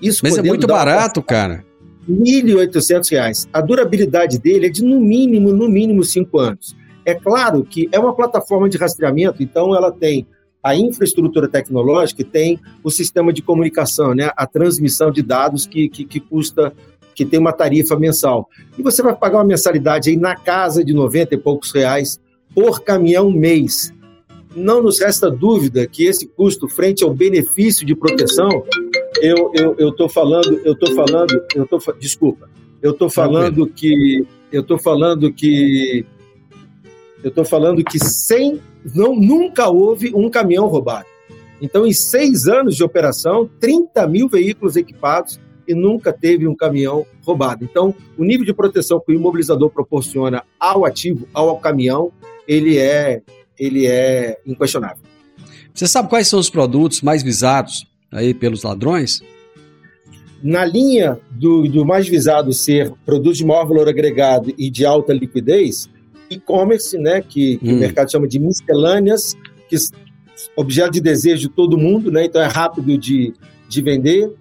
Isso 0.00 0.20
Mas 0.22 0.38
é 0.38 0.42
muito 0.42 0.66
barato, 0.66 1.22
cara. 1.22 1.64
R$ 2.08 2.14
1.800. 2.14 3.48
A 3.52 3.60
durabilidade 3.60 4.38
dele 4.38 4.66
é 4.66 4.70
de 4.70 4.82
no 4.82 5.00
mínimo, 5.00 5.52
no 5.52 5.68
mínimo 5.68 6.02
5 6.02 6.38
anos. 6.38 6.76
É 7.04 7.14
claro 7.14 7.64
que 7.64 7.88
é 7.92 7.98
uma 7.98 8.14
plataforma 8.14 8.68
de 8.68 8.76
rastreamento, 8.78 9.42
então 9.42 9.74
ela 9.74 9.90
tem 9.90 10.26
a 10.62 10.76
infraestrutura 10.76 11.48
tecnológica 11.48 12.20
e 12.22 12.24
tem 12.24 12.60
o 12.84 12.90
sistema 12.90 13.32
de 13.32 13.42
comunicação, 13.42 14.14
né? 14.14 14.30
a 14.36 14.46
transmissão 14.46 15.10
de 15.10 15.22
dados 15.22 15.66
que, 15.66 15.88
que, 15.88 16.04
que 16.04 16.20
custa, 16.20 16.72
que 17.14 17.24
tem 17.24 17.40
uma 17.40 17.52
tarifa 17.52 17.98
mensal. 17.98 18.48
E 18.78 18.82
você 18.82 19.02
vai 19.02 19.16
pagar 19.16 19.38
uma 19.38 19.44
mensalidade 19.44 20.10
aí 20.10 20.16
na 20.16 20.36
casa 20.36 20.84
de 20.84 20.92
90 20.92 21.34
e 21.34 21.38
poucos 21.38 21.72
reais 21.72 22.20
por 22.54 22.82
caminhão 22.82 23.30
mês. 23.30 23.92
Não 24.54 24.82
nos 24.82 25.00
resta 25.00 25.30
dúvida 25.30 25.86
que 25.86 26.04
esse 26.04 26.26
custo, 26.26 26.68
frente 26.68 27.04
ao 27.04 27.14
benefício 27.14 27.86
de 27.86 27.94
proteção, 27.94 28.64
eu 29.22 29.52
eu 29.54 29.74
eu 29.78 29.92
tô 29.92 30.08
falando, 30.08 30.60
eu 30.64 30.74
tô 30.74 30.94
falando, 30.94 31.42
eu 31.54 31.66
tô 31.66 31.78
desculpa. 31.98 32.48
Eu 32.82 32.94
tô 32.94 33.10
falando 33.10 33.66
que 33.66 34.26
eu 34.50 34.62
tô 34.62 34.78
falando 34.78 35.32
que 35.32 36.04
Eu 37.22 37.28
estou 37.28 37.44
falando 37.44 37.84
que 37.84 37.98
sem, 37.98 38.60
não, 38.94 39.14
nunca 39.14 39.68
houve 39.68 40.12
um 40.14 40.30
caminhão 40.30 40.66
roubado. 40.66 41.06
Então, 41.60 41.86
em 41.86 41.92
seis 41.92 42.48
anos 42.48 42.74
de 42.74 42.82
operação, 42.82 43.48
30 43.60 44.06
mil 44.06 44.28
veículos 44.28 44.76
equipados 44.76 45.38
e 45.68 45.74
nunca 45.74 46.12
teve 46.12 46.48
um 46.48 46.54
caminhão 46.54 47.06
roubado. 47.22 47.62
Então, 47.62 47.94
o 48.16 48.24
nível 48.24 48.46
de 48.46 48.54
proteção 48.54 48.98
que 48.98 49.12
o 49.12 49.14
imobilizador 49.14 49.68
proporciona 49.68 50.42
ao 50.58 50.86
ativo, 50.86 51.28
ao 51.34 51.58
caminhão, 51.58 52.10
ele 52.48 52.78
é, 52.78 53.20
ele 53.58 53.86
é 53.86 54.38
inquestionável. 54.46 55.04
Você 55.74 55.86
sabe 55.86 56.08
quais 56.08 56.26
são 56.26 56.40
os 56.40 56.48
produtos 56.48 57.02
mais 57.02 57.22
visados 57.22 57.86
aí 58.12 58.34
pelos 58.34 58.62
ladrões? 58.62 59.22
Na 60.42 60.64
linha 60.64 61.18
do, 61.30 61.68
do 61.68 61.84
mais 61.84 62.08
visado 62.08 62.52
ser 62.52 62.92
produtos 63.04 63.38
de 63.38 63.44
maior 63.44 63.66
valor 63.66 63.88
agregado 63.88 64.52
e 64.56 64.70
de 64.70 64.86
alta 64.86 65.12
liquidez, 65.12 65.88
e-commerce, 66.30 66.96
né, 66.96 67.20
que, 67.20 67.58
que 67.58 67.68
hum. 67.68 67.76
o 67.76 67.80
mercado 67.80 68.10
chama 68.10 68.26
de 68.26 68.38
miscelâneas, 68.38 69.36
que 69.68 69.76
objeto 70.56 70.92
de 70.92 71.00
desejo 71.00 71.48
de 71.48 71.54
todo 71.54 71.76
mundo, 71.76 72.10
né, 72.10 72.24
então 72.24 72.40
é 72.40 72.46
rápido 72.46 72.96
de, 72.96 73.34
de 73.68 73.82
vender. 73.82 74.32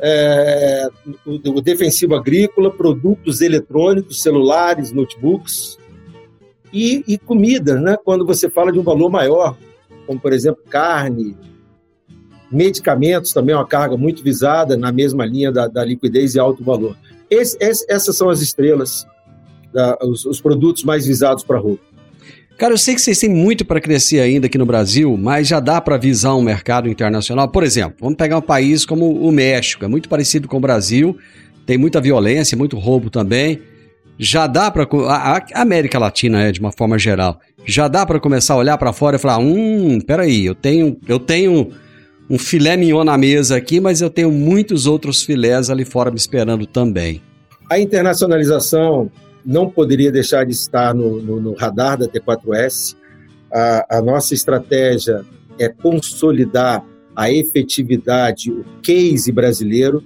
É, 0.00 0.88
o, 1.24 1.58
o 1.58 1.60
defensivo 1.60 2.16
agrícola, 2.16 2.68
produtos 2.68 3.40
eletrônicos, 3.40 4.22
celulares, 4.22 4.90
notebooks 4.90 5.78
e, 6.72 7.04
e 7.06 7.16
comida, 7.16 7.78
né, 7.78 7.96
quando 8.04 8.26
você 8.26 8.50
fala 8.50 8.72
de 8.72 8.78
um 8.78 8.82
valor 8.82 9.08
maior, 9.08 9.56
como 10.06 10.18
por 10.18 10.32
exemplo 10.32 10.64
carne, 10.68 11.36
medicamentos 12.54 13.32
também 13.32 13.54
é 13.54 13.58
uma 13.58 13.66
carga 13.66 13.96
muito 13.96 14.22
visada 14.22 14.76
na 14.76 14.92
mesma 14.92 15.26
linha 15.26 15.50
da, 15.52 15.66
da 15.66 15.84
liquidez 15.84 16.34
e 16.34 16.38
alto 16.38 16.62
valor. 16.64 16.96
Esse, 17.28 17.56
esse, 17.60 17.84
essas 17.88 18.16
são 18.16 18.30
as 18.30 18.40
estrelas, 18.40 19.06
da, 19.72 19.98
os, 20.02 20.24
os, 20.24 20.40
produtos 20.40 20.84
mais 20.84 21.06
visados 21.06 21.42
para 21.42 21.58
roupa. 21.58 21.82
Cara, 22.56 22.72
eu 22.72 22.78
sei 22.78 22.94
que 22.94 23.00
vocês 23.00 23.18
têm 23.18 23.30
muito 23.30 23.64
para 23.64 23.80
crescer 23.80 24.20
ainda 24.20 24.46
aqui 24.46 24.56
no 24.56 24.64
Brasil, 24.64 25.16
mas 25.16 25.48
já 25.48 25.58
dá 25.58 25.80
para 25.80 25.96
visar 25.96 26.36
um 26.36 26.42
mercado 26.42 26.88
internacional. 26.88 27.48
Por 27.48 27.64
exemplo, 27.64 27.96
vamos 28.00 28.16
pegar 28.16 28.38
um 28.38 28.42
país 28.42 28.86
como 28.86 29.10
o 29.10 29.32
México, 29.32 29.84
é 29.84 29.88
muito 29.88 30.08
parecido 30.08 30.46
com 30.46 30.58
o 30.58 30.60
Brasil, 30.60 31.18
tem 31.66 31.76
muita 31.76 32.00
violência, 32.00 32.56
muito 32.56 32.78
roubo 32.78 33.10
também. 33.10 33.60
Já 34.16 34.46
dá 34.46 34.70
para 34.70 34.84
a, 35.08 35.38
a 35.38 35.62
América 35.62 35.98
Latina 35.98 36.44
é 36.44 36.52
de 36.52 36.60
uma 36.60 36.70
forma 36.70 36.96
geral 36.96 37.40
já 37.66 37.88
dá 37.88 38.04
para 38.04 38.20
começar 38.20 38.54
a 38.54 38.58
olhar 38.58 38.78
para 38.78 38.92
fora 38.92 39.16
e 39.16 39.18
falar: 39.18 39.38
hum, 39.38 40.00
peraí, 40.00 40.44
eu 40.44 40.54
tenho, 40.54 40.96
eu 41.08 41.18
tenho 41.18 41.70
um 42.28 42.38
filé 42.38 42.76
mignon 42.76 43.04
na 43.04 43.18
mesa 43.18 43.56
aqui, 43.56 43.80
mas 43.80 44.00
eu 44.00 44.10
tenho 44.10 44.30
muitos 44.30 44.86
outros 44.86 45.22
filés 45.22 45.70
ali 45.70 45.84
fora 45.84 46.10
me 46.10 46.16
esperando 46.16 46.66
também. 46.66 47.20
A 47.70 47.78
internacionalização 47.78 49.10
não 49.44 49.68
poderia 49.68 50.10
deixar 50.10 50.44
de 50.44 50.52
estar 50.52 50.94
no, 50.94 51.20
no, 51.20 51.40
no 51.40 51.54
radar 51.54 51.98
da 51.98 52.08
T4S. 52.08 52.96
A, 53.52 53.98
a 53.98 54.02
nossa 54.02 54.34
estratégia 54.34 55.24
é 55.58 55.68
consolidar 55.68 56.84
a 57.14 57.30
efetividade, 57.30 58.50
o 58.50 58.64
case 58.82 59.30
brasileiro. 59.30 60.02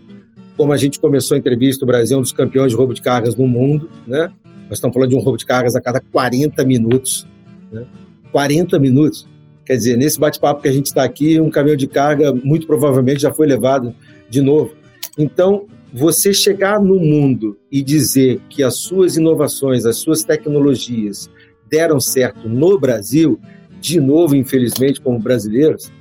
Como 0.57 0.73
a 0.73 0.77
gente 0.77 0.99
começou 0.99 1.37
a 1.37 1.39
entrevista, 1.39 1.85
o 1.85 1.87
Brasil 1.87 2.17
é 2.17 2.19
um 2.19 2.23
dos 2.23 2.33
campeões 2.33 2.71
de 2.71 2.77
roubo 2.77 2.93
de 2.93 3.01
cargas 3.01 3.37
no 3.37 3.47
mundo, 3.47 3.89
né? 4.07 4.31
Nós 4.69 4.79
estamos 4.79 4.93
falando 4.93 5.11
de 5.11 5.17
um 5.17 5.21
roubo 5.21 5.39
de 5.39 5.47
cargas 5.47 5.75
a 5.75 5.81
cada 5.81 6.01
40 6.01 6.63
minutos. 6.65 7.27
Né? 7.73 7.87
40 8.33 8.79
minutos. 8.79 9.27
Quer 9.69 9.77
dizer, 9.77 9.99
nesse 9.99 10.19
bate-papo 10.19 10.63
que 10.63 10.69
a 10.69 10.73
gente 10.73 10.87
está 10.87 11.05
aqui, 11.05 11.39
um 11.39 11.51
caminhão 11.51 11.77
de 11.77 11.87
carga 11.87 12.33
muito 12.33 12.67
provavelmente 12.67 13.21
já 13.21 13.35
foi 13.35 13.47
levado 13.47 13.95
de 14.31 14.41
novo. 14.41 14.73
Então, 15.19 15.67
você 15.93 16.33
chegar 16.33 16.81
no 16.81 16.99
mundo 16.99 17.59
e 17.71 17.83
dizer 17.83 18.41
que 18.49 18.63
as 18.63 18.79
suas 18.79 19.19
inovações, 19.19 19.85
as 19.85 19.99
suas 19.99 20.25
tecnologias 20.25 21.29
deram 21.69 22.01
certo 22.01 22.49
no 22.49 22.81
Brasil, 22.81 23.39
de 23.79 24.01
novo, 24.01 24.35
infelizmente, 24.35 25.03
como 25.03 25.19
brasileiros, 25.19 25.93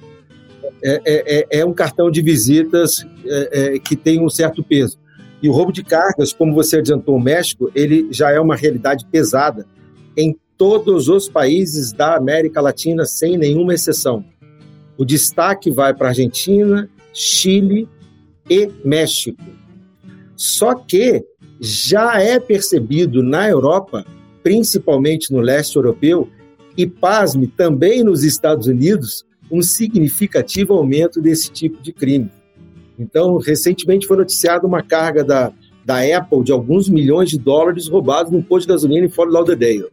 é, 0.81 1.01
é, 1.03 1.39
é, 1.39 1.59
é 1.59 1.65
um 1.65 1.73
cartão 1.73 2.09
de 2.09 2.21
visitas 2.21 3.05
é, 3.25 3.75
é, 3.75 3.79
que 3.79 3.97
tem 3.97 4.23
um 4.23 4.29
certo 4.29 4.63
peso. 4.63 4.97
E 5.43 5.49
o 5.49 5.51
roubo 5.51 5.73
de 5.73 5.83
cargas, 5.83 6.31
como 6.31 6.53
você 6.53 6.77
adiantou 6.77 7.17
o 7.17 7.21
México, 7.21 7.69
ele 7.75 8.07
já 8.11 8.31
é 8.31 8.39
uma 8.39 8.55
realidade 8.55 9.05
pesada 9.11 9.67
em 10.15 10.37
todos 10.57 11.07
os 11.07 11.29
países 11.29 11.93
da 11.93 12.15
América 12.15 12.59
Latina, 12.59 13.05
sem 13.05 13.37
nenhuma 13.37 13.73
exceção. 13.73 14.25
O 14.97 15.05
destaque 15.05 15.69
vai 15.69 15.93
para 15.93 16.09
Argentina, 16.09 16.89
Chile 17.13 17.87
e 18.49 18.69
México. 18.83 19.43
Só 20.35 20.73
que 20.73 21.23
já 21.59 22.19
é 22.21 22.39
percebido 22.39 23.21
na 23.21 23.47
Europa, 23.47 24.05
principalmente 24.41 25.31
no 25.31 25.39
leste 25.39 25.75
europeu, 25.75 26.29
e 26.75 26.85
pasme 26.85 27.47
também 27.47 28.03
nos 28.03 28.23
Estados 28.23 28.67
Unidos, 28.67 29.25
um 29.51 29.61
significativo 29.61 30.73
aumento 30.73 31.21
desse 31.21 31.51
tipo 31.51 31.81
de 31.81 31.91
crime. 31.91 32.29
Então, 32.99 33.37
recentemente 33.37 34.07
foi 34.07 34.17
noticiada 34.17 34.65
uma 34.65 34.81
carga 34.81 35.23
da, 35.23 35.51
da 35.85 35.99
Apple 36.17 36.43
de 36.43 36.51
alguns 36.51 36.89
milhões 36.89 37.29
de 37.29 37.37
dólares 37.37 37.87
roubados 37.87 38.31
num 38.31 38.41
posto 38.41 38.67
de 38.67 38.73
gasolina 38.73 39.05
em 39.05 39.09
Fort 39.09 39.31
Lauderdale. 39.31 39.89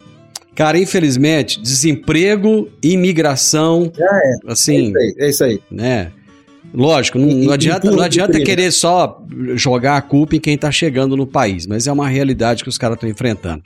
Cara, 0.54 0.78
infelizmente, 0.78 1.60
desemprego, 1.60 2.68
imigração, 2.82 3.90
é, 3.98 4.52
assim, 4.52 4.76
é 4.86 4.88
isso 4.88 4.98
aí, 4.98 5.14
é 5.18 5.28
isso 5.28 5.44
aí. 5.44 5.60
né? 5.70 6.12
Lógico, 6.72 7.18
não, 7.18 7.28
não 7.28 7.52
adianta, 7.52 7.88
não 7.88 8.00
adianta 8.00 8.40
querer 8.40 8.72
só 8.72 9.22
jogar 9.54 9.96
a 9.96 10.02
culpa 10.02 10.34
em 10.34 10.40
quem 10.40 10.54
está 10.54 10.72
chegando 10.72 11.16
no 11.16 11.24
país, 11.26 11.66
mas 11.66 11.86
é 11.86 11.92
uma 11.92 12.08
realidade 12.08 12.64
que 12.64 12.68
os 12.68 12.76
caras 12.76 12.96
estão 12.96 13.08
enfrentando. 13.08 13.62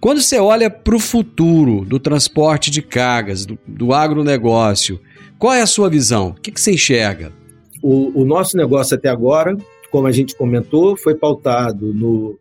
Quando 0.00 0.20
você 0.20 0.38
olha 0.38 0.68
para 0.68 0.96
o 0.96 0.98
futuro 0.98 1.84
do 1.84 2.00
transporte 2.00 2.68
de 2.68 2.82
cargas, 2.82 3.46
do, 3.46 3.56
do 3.64 3.92
agronegócio, 3.92 5.00
qual 5.38 5.52
é 5.52 5.62
a 5.62 5.66
sua 5.66 5.88
visão? 5.88 6.30
O 6.30 6.34
que, 6.34 6.50
que 6.50 6.60
você 6.60 6.72
enxerga? 6.72 7.32
O, 7.80 8.22
o 8.22 8.24
nosso 8.24 8.56
negócio 8.56 8.96
até 8.96 9.08
agora, 9.08 9.56
como 9.90 10.08
a 10.08 10.12
gente 10.12 10.34
comentou, 10.34 10.96
foi 10.96 11.14
pautado 11.14 11.94
no 11.94 12.36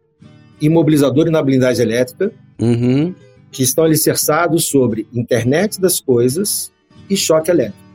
imobilizador 0.60 1.28
e 1.28 1.32
na 1.32 1.44
blindagem 1.44 1.84
elétrica. 1.84 2.32
Uhum 2.60 3.14
que 3.52 3.64
estão 3.64 3.84
alicerçados 3.84 4.66
sobre 4.66 5.08
internet 5.14 5.80
das 5.80 6.00
coisas 6.00 6.72
e 7.10 7.16
choque 7.16 7.50
elétrico. 7.50 7.88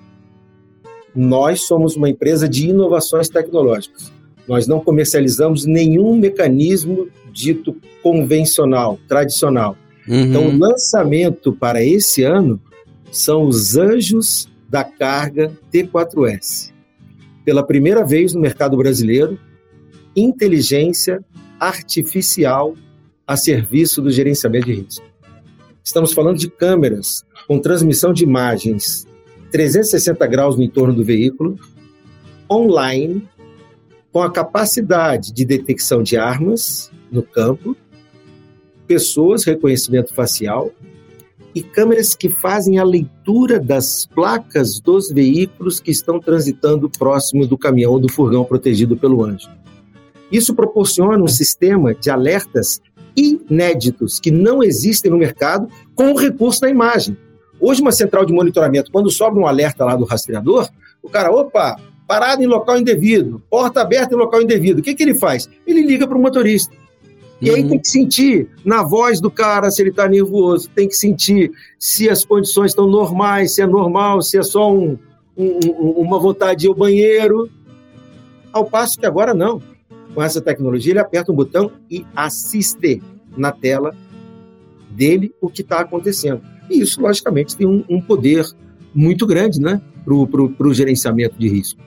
Nós 1.14 1.66
somos 1.66 1.94
uma 1.96 2.08
empresa 2.08 2.48
de 2.48 2.68
inovações 2.68 3.28
tecnológicas. 3.28 4.12
Nós 4.48 4.66
não 4.66 4.80
comercializamos 4.80 5.66
nenhum 5.66 6.16
mecanismo 6.16 7.08
dito 7.32 7.76
convencional, 8.02 8.98
tradicional. 9.06 9.76
Uhum. 10.08 10.20
Então, 10.20 10.48
o 10.48 10.58
lançamento 10.58 11.52
para 11.52 11.84
esse 11.84 12.24
ano 12.24 12.60
são 13.10 13.46
os 13.46 13.76
Anjos 13.76 14.48
da 14.68 14.82
Carga 14.82 15.52
T4S. 15.72 16.72
Pela 17.44 17.64
primeira 17.64 18.04
vez 18.04 18.32
no 18.32 18.40
mercado 18.40 18.76
brasileiro, 18.76 19.38
inteligência 20.16 21.22
artificial 21.60 22.74
a 23.26 23.36
serviço 23.36 24.00
do 24.02 24.10
gerenciamento 24.10 24.66
de 24.66 24.74
risco. 24.74 25.11
Estamos 25.84 26.12
falando 26.12 26.38
de 26.38 26.48
câmeras 26.48 27.24
com 27.48 27.58
transmissão 27.58 28.12
de 28.12 28.22
imagens 28.22 29.06
360 29.50 30.26
graus 30.26 30.56
no 30.56 30.62
entorno 30.62 30.94
do 30.94 31.04
veículo, 31.04 31.58
online, 32.50 33.28
com 34.12 34.22
a 34.22 34.30
capacidade 34.30 35.32
de 35.32 35.44
detecção 35.44 36.02
de 36.02 36.16
armas 36.16 36.90
no 37.10 37.22
campo, 37.22 37.76
pessoas, 38.86 39.44
reconhecimento 39.44 40.14
facial 40.14 40.70
e 41.54 41.62
câmeras 41.62 42.14
que 42.14 42.28
fazem 42.28 42.78
a 42.78 42.84
leitura 42.84 43.58
das 43.58 44.06
placas 44.06 44.80
dos 44.80 45.10
veículos 45.10 45.80
que 45.80 45.90
estão 45.90 46.18
transitando 46.18 46.88
próximo 46.88 47.46
do 47.46 47.58
caminhão 47.58 47.92
ou 47.92 47.98
do 47.98 48.10
furgão 48.10 48.44
protegido 48.44 48.96
pelo 48.96 49.24
anjo. 49.24 49.50
Isso 50.30 50.54
proporciona 50.54 51.22
um 51.22 51.28
sistema 51.28 51.94
de 51.94 52.08
alertas 52.08 52.80
inéditos 53.16 54.18
que 54.18 54.30
não 54.30 54.62
existem 54.62 55.10
no 55.10 55.18
mercado 55.18 55.68
com 55.94 56.12
o 56.12 56.16
recurso 56.16 56.60
da 56.60 56.68
imagem. 56.68 57.16
Hoje, 57.60 57.80
uma 57.80 57.92
central 57.92 58.24
de 58.24 58.32
monitoramento, 58.32 58.90
quando 58.90 59.10
sobra 59.10 59.40
um 59.40 59.46
alerta 59.46 59.84
lá 59.84 59.94
do 59.94 60.04
rastreador, 60.04 60.68
o 61.02 61.08
cara, 61.08 61.30
opa, 61.30 61.78
parado 62.06 62.42
em 62.42 62.46
local 62.46 62.78
indevido, 62.78 63.42
porta 63.48 63.80
aberta 63.80 64.14
em 64.14 64.18
local 64.18 64.42
indevido, 64.42 64.80
o 64.80 64.82
que, 64.82 64.94
que 64.94 65.02
ele 65.02 65.14
faz? 65.14 65.48
Ele 65.66 65.82
liga 65.82 66.06
para 66.06 66.18
o 66.18 66.20
motorista. 66.20 66.74
E 67.40 67.50
aí 67.50 67.62
uhum. 67.62 67.70
tem 67.70 67.78
que 67.80 67.88
sentir 67.88 68.48
na 68.64 68.82
voz 68.84 69.20
do 69.20 69.30
cara 69.30 69.70
se 69.70 69.82
ele 69.82 69.90
está 69.90 70.08
nervoso, 70.08 70.68
tem 70.74 70.86
que 70.86 70.94
sentir 70.94 71.50
se 71.78 72.08
as 72.08 72.24
condições 72.24 72.70
estão 72.70 72.86
normais, 72.86 73.54
se 73.54 73.62
é 73.62 73.66
normal, 73.66 74.22
se 74.22 74.38
é 74.38 74.42
só 74.42 74.72
um, 74.72 74.96
um, 75.36 75.58
uma 75.96 76.20
vontade 76.20 76.60
de 76.60 76.66
ir 76.66 76.68
ao 76.68 76.74
banheiro. 76.74 77.50
Ao 78.52 78.64
passo 78.64 78.98
que 78.98 79.06
agora 79.06 79.32
não 79.34 79.60
com 80.14 80.22
essa 80.22 80.40
tecnologia, 80.40 80.92
ele 80.92 80.98
aperta 80.98 81.32
um 81.32 81.34
botão 81.34 81.72
e 81.90 82.04
assiste 82.14 83.02
na 83.36 83.50
tela 83.50 83.94
dele 84.90 85.34
o 85.40 85.48
que 85.48 85.62
está 85.62 85.80
acontecendo. 85.80 86.42
E 86.70 86.80
isso, 86.80 87.00
logicamente, 87.00 87.56
tem 87.56 87.66
um, 87.66 87.84
um 87.88 88.00
poder 88.00 88.44
muito 88.94 89.26
grande 89.26 89.60
né, 89.60 89.80
para 90.04 90.14
o 90.14 90.74
gerenciamento 90.74 91.36
de 91.38 91.48
risco. 91.48 91.80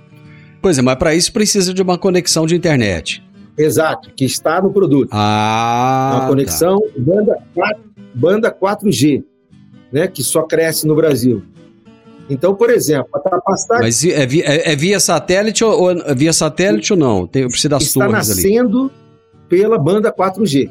Pois 0.62 0.78
é, 0.78 0.82
mas 0.82 0.96
para 0.98 1.14
isso 1.14 1.32
precisa 1.32 1.74
de 1.74 1.82
uma 1.82 1.98
conexão 1.98 2.46
de 2.46 2.56
internet. 2.56 3.24
Exato, 3.58 4.12
que 4.16 4.26
está 4.26 4.62
no 4.62 4.72
produto. 4.72 5.10
Ah, 5.12 6.18
uma 6.20 6.28
conexão 6.28 6.80
tá. 6.80 6.88
banda, 6.98 7.38
4, 7.54 7.84
banda 8.14 8.52
4G. 8.52 9.24
né, 9.92 10.08
que 10.08 10.24
só 10.24 10.44
cresce 10.44 10.86
no 10.86 10.96
Brasil. 10.96 11.44
Então, 12.30 12.56
por 12.56 12.70
exemplo, 12.70 13.10
a 13.14 13.20
capacidade. 13.20 13.82
Mas 13.82 14.04
é 14.04 14.26
via, 14.26 14.44
é, 14.46 14.72
é 14.72 14.76
via 14.76 15.00
satélite 15.00 15.64
ou, 15.64 15.80
ou 15.80 15.92
é 15.92 16.16
via 16.16 16.34
satélite 16.34 16.94
ou 16.94 17.00
não? 17.00 17.28
Tem, 17.28 17.48
precisa 17.48 17.70
das 17.70 17.84
está 17.84 18.00
torres 18.08 18.28
nascendo 18.30 18.82
ali. 18.84 18.92
pela 19.48 19.78
banda 19.78 20.12
4G. 20.12 20.70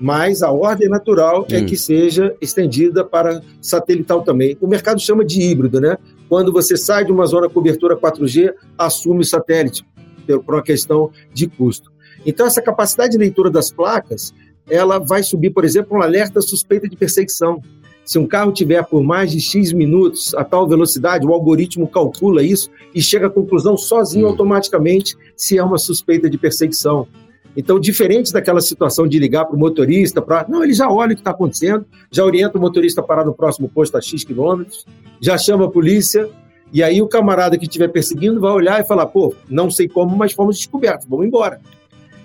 Mas 0.00 0.42
a 0.44 0.52
ordem 0.52 0.88
natural 0.88 1.44
é 1.50 1.58
Hum. 1.58 1.66
que 1.66 1.76
seja 1.76 2.32
estendida 2.40 3.04
para 3.04 3.42
satelital 3.60 4.22
também. 4.22 4.56
O 4.60 4.68
mercado 4.68 5.00
chama 5.00 5.24
de 5.24 5.40
híbrido, 5.42 5.80
né? 5.80 5.98
Quando 6.28 6.52
você 6.52 6.76
sai 6.76 7.04
de 7.04 7.10
uma 7.10 7.26
zona 7.26 7.48
cobertura 7.48 7.96
4G, 7.96 8.52
assume 8.76 9.22
o 9.22 9.24
satélite, 9.24 9.84
por 10.26 10.44
por 10.44 10.54
uma 10.54 10.62
questão 10.62 11.10
de 11.34 11.48
custo. 11.48 11.90
Então, 12.24 12.46
essa 12.46 12.62
capacidade 12.62 13.12
de 13.12 13.18
leitura 13.18 13.50
das 13.50 13.70
placas, 13.72 14.32
ela 14.70 14.98
vai 14.98 15.22
subir, 15.22 15.50
por 15.50 15.64
exemplo, 15.64 15.96
um 15.98 16.02
alerta 16.02 16.40
suspeita 16.40 16.88
de 16.88 16.96
perseguição. 16.96 17.60
Se 18.08 18.18
um 18.18 18.26
carro 18.26 18.50
tiver 18.50 18.82
por 18.86 19.02
mais 19.02 19.30
de 19.30 19.38
X 19.38 19.70
minutos 19.70 20.34
a 20.34 20.42
tal 20.42 20.66
velocidade, 20.66 21.26
o 21.26 21.32
algoritmo 21.34 21.86
calcula 21.86 22.42
isso 22.42 22.70
e 22.94 23.02
chega 23.02 23.26
à 23.26 23.30
conclusão 23.30 23.76
sozinho 23.76 24.24
Hum. 24.24 24.30
automaticamente 24.30 25.14
se 25.36 25.58
é 25.58 25.62
uma 25.62 25.76
suspeita 25.76 26.30
de 26.30 26.38
perseguição. 26.38 27.06
Então, 27.54 27.78
diferente 27.78 28.32
daquela 28.32 28.62
situação 28.62 29.06
de 29.06 29.18
ligar 29.18 29.44
para 29.44 29.54
o 29.54 29.58
motorista, 29.58 30.22
para. 30.22 30.46
Não, 30.48 30.64
ele 30.64 30.72
já 30.72 30.90
olha 30.90 31.12
o 31.12 31.16
que 31.16 31.20
está 31.20 31.32
acontecendo, 31.32 31.84
já 32.10 32.24
orienta 32.24 32.56
o 32.56 32.60
motorista 32.62 33.02
a 33.02 33.04
parar 33.04 33.26
no 33.26 33.34
próximo 33.34 33.68
posto 33.68 33.98
a 33.98 34.00
X 34.00 34.24
quilômetros, 34.24 34.86
já 35.20 35.36
chama 35.36 35.66
a 35.66 35.70
polícia, 35.70 36.30
e 36.72 36.82
aí 36.82 37.02
o 37.02 37.08
camarada 37.08 37.58
que 37.58 37.66
estiver 37.66 37.88
perseguindo 37.88 38.40
vai 38.40 38.52
olhar 38.52 38.80
e 38.80 38.84
falar: 38.84 39.04
pô, 39.04 39.34
não 39.50 39.70
sei 39.70 39.86
como, 39.86 40.16
mas 40.16 40.32
fomos 40.32 40.56
descobertos, 40.56 41.06
vamos 41.06 41.26
embora. 41.26 41.60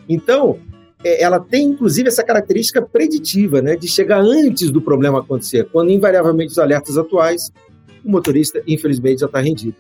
Então, 0.08 0.60
ela 1.04 1.39
tem 1.39 1.68
inclusive 1.68 2.08
essa 2.08 2.24
característica 2.24 2.82
preditiva, 2.82 3.62
né, 3.62 3.76
de 3.76 3.88
chegar 3.88 4.20
antes 4.20 4.72
do 4.72 4.82
problema 4.82 5.20
acontecer, 5.20 5.68
quando 5.72 5.92
invariavelmente 5.92 6.52
os 6.52 6.60
alertas 6.60 6.98
atuais, 6.98 7.52
o 8.04 8.12
motorista, 8.12 8.62
infelizmente, 8.68 9.20
já 9.20 9.26
está 9.26 9.39
rendido. 9.39 9.76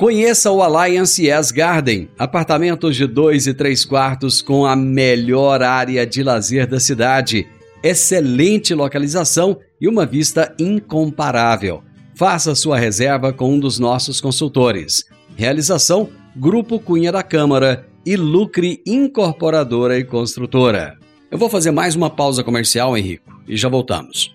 Conheça 0.00 0.50
o 0.50 0.62
Alliance 0.62 1.22
Yes 1.22 1.50
Garden, 1.50 2.08
apartamentos 2.18 2.96
de 2.96 3.06
dois 3.06 3.46
e 3.46 3.52
três 3.52 3.84
quartos 3.84 4.40
com 4.40 4.64
a 4.64 4.74
melhor 4.74 5.62
área 5.62 6.06
de 6.06 6.22
lazer 6.22 6.66
da 6.66 6.80
cidade, 6.80 7.46
excelente 7.82 8.74
localização 8.74 9.58
e 9.78 9.86
uma 9.86 10.06
vista 10.06 10.54
incomparável. 10.58 11.82
Faça 12.14 12.54
sua 12.54 12.78
reserva 12.78 13.30
com 13.30 13.52
um 13.52 13.60
dos 13.60 13.78
nossos 13.78 14.22
consultores. 14.22 15.04
Realização: 15.36 16.08
Grupo 16.34 16.80
Cunha 16.80 17.12
da 17.12 17.22
Câmara 17.22 17.86
e 18.04 18.16
Lucre 18.16 18.80
Incorporadora 18.86 19.98
e 19.98 20.04
Construtora. 20.04 20.98
Eu 21.30 21.38
vou 21.38 21.48
fazer 21.48 21.70
mais 21.70 21.94
uma 21.94 22.10
pausa 22.10 22.42
comercial, 22.42 22.96
Henrico, 22.96 23.32
e 23.46 23.56
já 23.56 23.68
voltamos. 23.68 24.34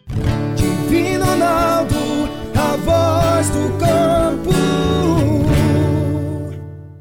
Divino 0.55 1.25
Ronaldo, 1.25 1.95
a 2.55 2.75
voz 2.77 3.49
do 3.49 3.77
campo. 3.77 4.55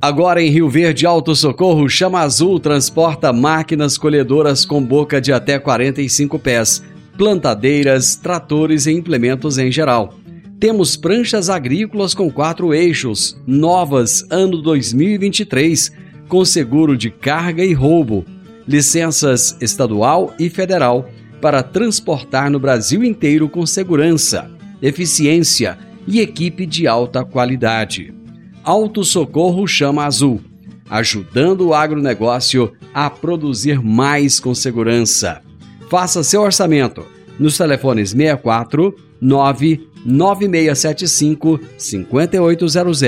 Agora 0.00 0.42
em 0.42 0.50
Rio 0.50 0.68
Verde 0.68 1.06
Alto 1.06 1.34
Socorro, 1.34 1.88
Chama 1.88 2.20
Azul 2.20 2.58
transporta 2.58 3.32
máquinas 3.32 3.96
colhedoras 3.96 4.64
com 4.64 4.82
boca 4.82 5.20
de 5.20 5.32
até 5.32 5.58
45 5.58 6.38
pés, 6.38 6.82
plantadeiras, 7.16 8.16
tratores 8.16 8.86
e 8.86 8.92
implementos 8.92 9.58
em 9.58 9.70
geral. 9.70 10.12
Temos 10.58 10.96
pranchas 10.96 11.48
agrícolas 11.50 12.14
com 12.14 12.30
quatro 12.30 12.72
eixos, 12.74 13.40
novas 13.46 14.26
ano 14.30 14.60
2023, 14.60 16.03
com 16.28 16.44
seguro 16.44 16.96
de 16.96 17.10
carga 17.10 17.64
e 17.64 17.72
roubo, 17.72 18.24
licenças 18.66 19.56
estadual 19.60 20.34
e 20.38 20.48
federal 20.48 21.08
para 21.40 21.62
transportar 21.62 22.50
no 22.50 22.58
Brasil 22.58 23.04
inteiro 23.04 23.48
com 23.48 23.64
segurança, 23.66 24.50
eficiência 24.80 25.78
e 26.06 26.20
equipe 26.20 26.66
de 26.66 26.86
alta 26.86 27.24
qualidade. 27.24 28.14
Auto 28.62 29.02
Socorro 29.04 29.66
Chama 29.66 30.04
Azul, 30.06 30.40
ajudando 30.88 31.68
o 31.68 31.74
agronegócio 31.74 32.72
a 32.94 33.10
produzir 33.10 33.82
mais 33.82 34.40
com 34.40 34.54
segurança. 34.54 35.42
Faça 35.90 36.22
seu 36.22 36.40
orçamento 36.40 37.04
nos 37.38 37.58
telefones 37.58 38.12
64 38.12 38.96
99675 39.20 41.60
5800 41.76 42.98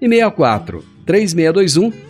e 0.00 0.08
64 0.08 0.84
3621 1.06 2.09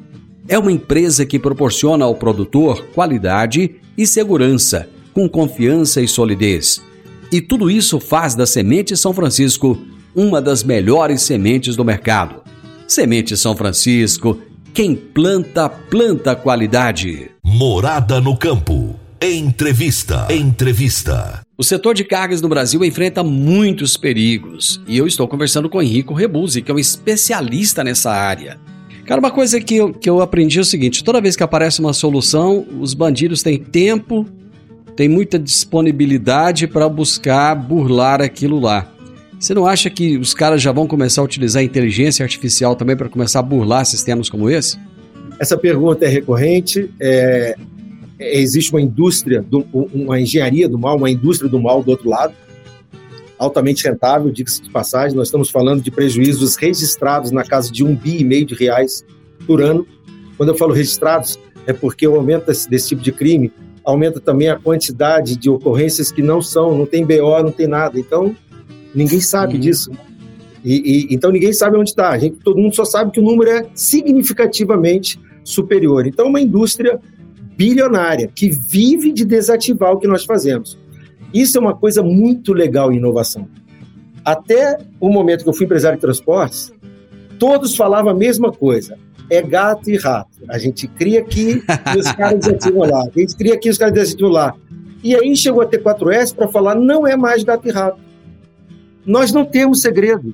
É 0.51 0.59
uma 0.59 0.69
empresa 0.69 1.25
que 1.25 1.39
proporciona 1.39 2.03
ao 2.03 2.13
produtor 2.13 2.85
qualidade 2.93 3.75
e 3.97 4.05
segurança, 4.05 4.89
com 5.13 5.29
confiança 5.29 6.01
e 6.01 6.09
solidez. 6.09 6.81
E 7.31 7.39
tudo 7.39 7.71
isso 7.71 8.01
faz 8.01 8.35
da 8.35 8.45
Semente 8.45 8.97
São 8.97 9.13
Francisco 9.13 9.81
uma 10.13 10.41
das 10.41 10.61
melhores 10.61 11.21
sementes 11.21 11.77
do 11.77 11.85
mercado. 11.85 12.41
Semente 12.85 13.37
São 13.37 13.55
Francisco, 13.55 14.41
quem 14.73 14.93
planta, 14.93 15.69
planta 15.69 16.35
qualidade. 16.35 17.31
Morada 17.41 18.19
no 18.19 18.35
campo. 18.35 18.99
Entrevista. 19.21 20.27
Entrevista. 20.29 21.45
O 21.57 21.63
setor 21.63 21.93
de 21.93 22.03
cargas 22.03 22.41
no 22.41 22.49
Brasil 22.49 22.83
enfrenta 22.83 23.23
muitos 23.23 23.95
perigos 23.95 24.81
e 24.85 24.97
eu 24.97 25.07
estou 25.07 25.29
conversando 25.29 25.69
com 25.69 25.81
Henrico 25.81 26.13
Rebuzzi, 26.13 26.61
que 26.61 26.69
é 26.69 26.75
um 26.75 26.79
especialista 26.79 27.85
nessa 27.85 28.11
área. 28.11 28.59
Cara, 29.11 29.19
uma 29.19 29.29
coisa 29.31 29.59
que 29.59 29.75
eu, 29.75 29.91
que 29.91 30.09
eu 30.09 30.21
aprendi 30.21 30.57
é 30.57 30.61
o 30.61 30.63
seguinte: 30.63 31.03
toda 31.03 31.19
vez 31.19 31.35
que 31.35 31.43
aparece 31.43 31.81
uma 31.81 31.91
solução, 31.91 32.65
os 32.79 32.93
bandidos 32.93 33.43
têm 33.43 33.57
tempo, 33.57 34.25
têm 34.95 35.09
muita 35.09 35.37
disponibilidade 35.37 36.65
para 36.65 36.87
buscar 36.87 37.53
burlar 37.53 38.21
aquilo 38.21 38.57
lá. 38.57 38.89
Você 39.37 39.53
não 39.53 39.67
acha 39.67 39.89
que 39.89 40.17
os 40.17 40.33
caras 40.33 40.61
já 40.61 40.71
vão 40.71 40.87
começar 40.87 41.19
a 41.19 41.25
utilizar 41.25 41.59
a 41.59 41.65
inteligência 41.65 42.23
artificial 42.23 42.73
também 42.73 42.95
para 42.95 43.09
começar 43.09 43.39
a 43.39 43.43
burlar 43.43 43.85
sistemas 43.85 44.29
como 44.29 44.49
esse? 44.49 44.79
Essa 45.37 45.57
pergunta 45.57 46.05
é 46.05 46.07
recorrente. 46.07 46.89
é, 46.97 47.57
é, 48.17 48.39
existe 48.39 48.71
uma 48.71 48.81
indústria, 48.81 49.41
do- 49.41 49.67
uma 49.93 50.21
engenharia 50.21 50.69
do 50.69 50.79
mal, 50.79 50.95
uma 50.95 51.11
indústria 51.11 51.49
do 51.49 51.59
mal 51.59 51.83
do 51.83 51.91
outro 51.91 52.07
lado, 52.07 52.33
altamente 53.41 53.83
rentável, 53.87 54.29
diga-se 54.31 54.61
de 54.61 54.69
passagem. 54.69 55.17
Nós 55.17 55.27
estamos 55.29 55.49
falando 55.49 55.81
de 55.81 55.89
prejuízos 55.89 56.55
registrados 56.55 57.31
na 57.31 57.43
casa 57.43 57.71
de 57.71 57.83
um 57.83 57.95
bi 57.95 58.19
e 58.21 58.23
meio 58.23 58.45
de 58.45 58.53
reais 58.53 59.03
por 59.47 59.61
ano. 59.63 59.85
Quando 60.37 60.49
eu 60.49 60.55
falo 60.55 60.71
registrados, 60.73 61.39
é 61.65 61.73
porque 61.73 62.07
o 62.07 62.15
aumento 62.15 62.45
desse, 62.45 62.69
desse 62.69 62.89
tipo 62.89 63.01
de 63.01 63.11
crime 63.11 63.51
aumenta 63.83 64.19
também 64.19 64.47
a 64.47 64.59
quantidade 64.59 65.35
de 65.35 65.49
ocorrências 65.49 66.11
que 66.11 66.21
não 66.21 66.39
são, 66.39 66.77
não 66.77 66.85
tem 66.85 67.03
BO, 67.03 67.41
não 67.43 67.51
tem 67.51 67.65
nada. 67.65 67.99
Então, 67.99 68.35
ninguém 68.93 69.19
sabe 69.19 69.55
Uhum. 69.55 69.59
disso. 69.59 69.91
E, 70.63 70.75
e- 71.09 71.15
então 71.15 71.31
ninguém 71.31 71.51
sabe 71.51 71.77
onde 71.77 71.89
está. 71.89 72.11
Todo 72.43 72.59
mundo 72.59 72.75
só 72.75 72.85
sabe 72.85 73.09
que 73.11 73.19
o 73.19 73.23
número 73.23 73.49
é 73.49 73.65
significativamente 73.73 75.19
superior. 75.43 76.05
Então, 76.05 76.27
é 76.27 76.29
uma 76.29 76.39
indústria 76.41 76.99
bilionária 77.57 78.29
que 78.33 78.49
vive 78.49 79.11
de 79.11 79.25
desativar 79.25 79.91
o 79.93 79.97
que 79.97 80.07
nós 80.07 80.23
fazemos. 80.25 80.77
Isso 81.33 81.57
é 81.57 81.61
uma 81.61 81.75
coisa 81.75 82.03
muito 82.03 82.53
legal 82.53 82.91
em 82.91 82.97
inovação. 82.97 83.47
Até 84.23 84.77
o 84.99 85.09
momento 85.09 85.43
que 85.43 85.49
eu 85.49 85.53
fui 85.53 85.65
empresário 85.65 85.97
de 85.97 86.01
transportes, 86.01 86.71
todos 87.39 87.75
falavam 87.75 88.11
a 88.11 88.15
mesma 88.15 88.51
coisa. 88.51 88.97
É 89.29 89.41
gato 89.41 89.89
e 89.89 89.97
rato. 89.97 90.37
A 90.49 90.57
gente 90.57 90.87
cria 90.87 91.21
aqui 91.21 91.63
e 91.95 91.99
os 91.99 92.11
caras 92.11 92.39
desativam 92.39 92.81
lá. 92.81 93.03
A 93.03 93.19
gente 93.19 93.35
cria 93.35 93.53
aqui 93.53 93.69
e 93.69 93.71
os 93.71 93.77
caras 93.77 93.93
desativam 93.93 94.29
lá. 94.31 94.53
E 95.03 95.15
aí 95.15 95.35
chegou 95.35 95.61
a 95.61 95.65
T4S 95.65 96.35
para 96.35 96.47
falar, 96.47 96.75
não 96.75 97.07
é 97.07 97.15
mais 97.15 97.43
gato 97.43 97.67
e 97.67 97.71
rato. 97.71 97.99
Nós 99.05 99.31
não 99.31 99.45
temos 99.45 99.81
segredo. 99.81 100.33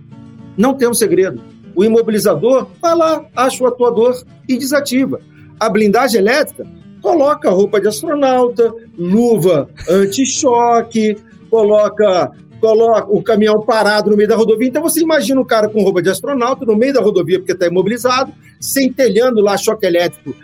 Não 0.58 0.74
temos 0.74 0.98
segredo. 1.00 1.40
O 1.76 1.84
imobilizador 1.86 2.68
vai 2.82 2.96
lá, 2.96 3.24
acha 3.36 3.64
o 3.64 3.68
atuador 3.68 4.24
e 4.50 4.58
desativa. 4.58 5.22
A 5.60 5.70
blindagem 5.70 6.20
elétrica 6.20 6.66
coloca 7.08 7.50
roupa 7.50 7.80
de 7.80 7.88
astronauta, 7.88 8.74
luva 8.98 9.70
anti-choque, 9.90 11.16
coloca, 11.50 12.32
coloca 12.60 13.10
o 13.10 13.24
caminhão 13.24 13.62
parado 13.62 14.12
no 14.12 14.18
meio 14.18 14.28
da 14.28 14.36
rodovia. 14.36 14.68
Então 14.68 14.82
você 14.82 15.00
imagina 15.00 15.40
o 15.40 15.46
cara 15.46 15.70
com 15.70 15.82
roupa 15.82 16.02
de 16.02 16.10
astronauta 16.10 16.66
no 16.66 16.76
meio 16.76 16.94
da 16.94 17.00
rodovia 17.00 17.40
porque 17.40 17.54
está 17.54 17.68
imobilizado, 17.68 18.34
centelhando 18.60 19.40
lá 19.40 19.56
choque 19.58 19.86
elétrico 19.86 20.36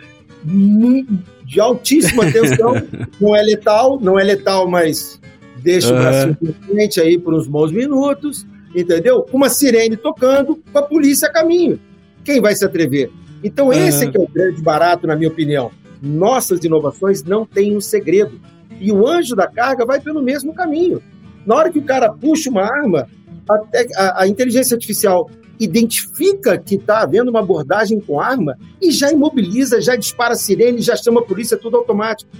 de 1.44 1.60
altíssima 1.60 2.24
tensão. 2.32 2.72
não 3.20 3.36
é 3.36 3.42
letal, 3.42 4.00
não 4.00 4.18
é 4.18 4.24
letal, 4.24 4.66
mas 4.66 5.20
deixa 5.58 5.92
o 5.92 5.98
bracinho 5.98 6.36
pra 6.36 6.66
frente 6.66 6.98
aí 6.98 7.18
por 7.18 7.34
uns 7.34 7.46
bons 7.46 7.72
minutos. 7.72 8.46
entendeu? 8.74 9.20
Com 9.20 9.36
uma 9.36 9.50
sirene 9.50 9.98
tocando, 9.98 10.58
com 10.72 10.78
a 10.78 10.82
polícia 10.82 11.28
a 11.28 11.32
caminho. 11.32 11.78
Quem 12.24 12.40
vai 12.40 12.54
se 12.54 12.64
atrever? 12.64 13.10
Então, 13.42 13.70
esse 13.70 14.06
é 14.06 14.10
que 14.10 14.16
é 14.16 14.20
o 14.20 14.26
grande 14.26 14.62
barato, 14.62 15.06
na 15.06 15.14
minha 15.14 15.28
opinião. 15.28 15.70
Nossas 16.04 16.62
inovações 16.62 17.22
não 17.22 17.46
têm 17.46 17.76
um 17.76 17.80
segredo. 17.80 18.40
E 18.80 18.92
o 18.92 19.06
anjo 19.08 19.34
da 19.34 19.46
carga 19.46 19.84
vai 19.86 20.00
pelo 20.00 20.22
mesmo 20.22 20.54
caminho. 20.54 21.02
Na 21.46 21.54
hora 21.56 21.70
que 21.70 21.78
o 21.78 21.84
cara 21.84 22.12
puxa 22.12 22.50
uma 22.50 22.62
arma, 22.62 23.08
a, 23.48 23.54
a, 23.96 24.22
a 24.22 24.28
inteligência 24.28 24.74
artificial 24.74 25.30
identifica 25.58 26.58
que 26.58 26.74
está 26.74 27.02
havendo 27.02 27.30
uma 27.30 27.40
abordagem 27.40 28.00
com 28.00 28.20
arma 28.20 28.58
e 28.80 28.90
já 28.90 29.12
imobiliza, 29.12 29.80
já 29.80 29.96
dispara 29.96 30.34
sirene, 30.34 30.80
já 30.80 30.96
chama 30.96 31.20
a 31.20 31.24
polícia, 31.24 31.56
tudo 31.56 31.76
automático. 31.76 32.30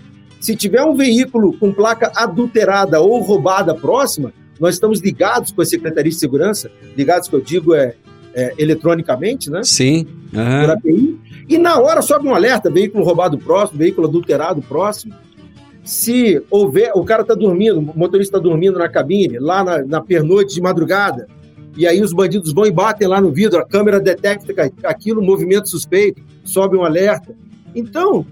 Se 0.40 0.54
tiver 0.54 0.82
um 0.82 0.94
veículo 0.94 1.56
com 1.58 1.72
placa 1.72 2.12
adulterada 2.14 3.00
ou 3.00 3.20
roubada 3.20 3.74
próxima, 3.74 4.32
nós 4.60 4.74
estamos 4.74 5.00
ligados 5.00 5.52
com 5.52 5.62
a 5.62 5.64
Secretaria 5.64 6.10
de 6.10 6.18
Segurança, 6.18 6.70
ligados 6.96 7.28
que 7.28 7.34
eu 7.34 7.40
digo 7.40 7.74
é, 7.74 7.94
é 8.34 8.52
eletronicamente, 8.58 9.50
né? 9.50 9.62
Sim. 9.64 10.06
Uhum. 10.32 10.60
Por 10.60 10.70
API, 10.70 11.20
e 11.48 11.58
na 11.58 11.78
hora 11.78 12.00
sobe 12.02 12.26
um 12.26 12.34
alerta, 12.34 12.70
veículo 12.70 13.04
roubado 13.04 13.38
próximo, 13.38 13.78
veículo 13.78 14.06
adulterado 14.06 14.62
próximo. 14.62 15.14
Se 15.82 16.42
houver, 16.50 16.92
o 16.94 17.04
cara 17.04 17.22
está 17.22 17.34
dormindo, 17.34 17.78
o 17.78 17.98
motorista 17.98 18.36
está 18.36 18.38
dormindo 18.38 18.78
na 18.78 18.88
cabine, 18.88 19.38
lá 19.38 19.62
na, 19.62 19.84
na 19.84 20.00
pernoite 20.00 20.54
de 20.54 20.62
madrugada, 20.62 21.26
e 21.76 21.86
aí 21.86 22.00
os 22.00 22.12
bandidos 22.12 22.52
vão 22.52 22.64
e 22.64 22.70
batem 22.70 23.06
lá 23.06 23.20
no 23.20 23.30
vidro, 23.30 23.58
a 23.58 23.66
câmera 23.66 24.00
detecta 24.00 24.52
aquilo, 24.84 25.20
movimento 25.20 25.68
suspeito, 25.68 26.22
sobe 26.44 26.76
um 26.76 26.84
alerta. 26.84 27.34
Então, 27.74 28.24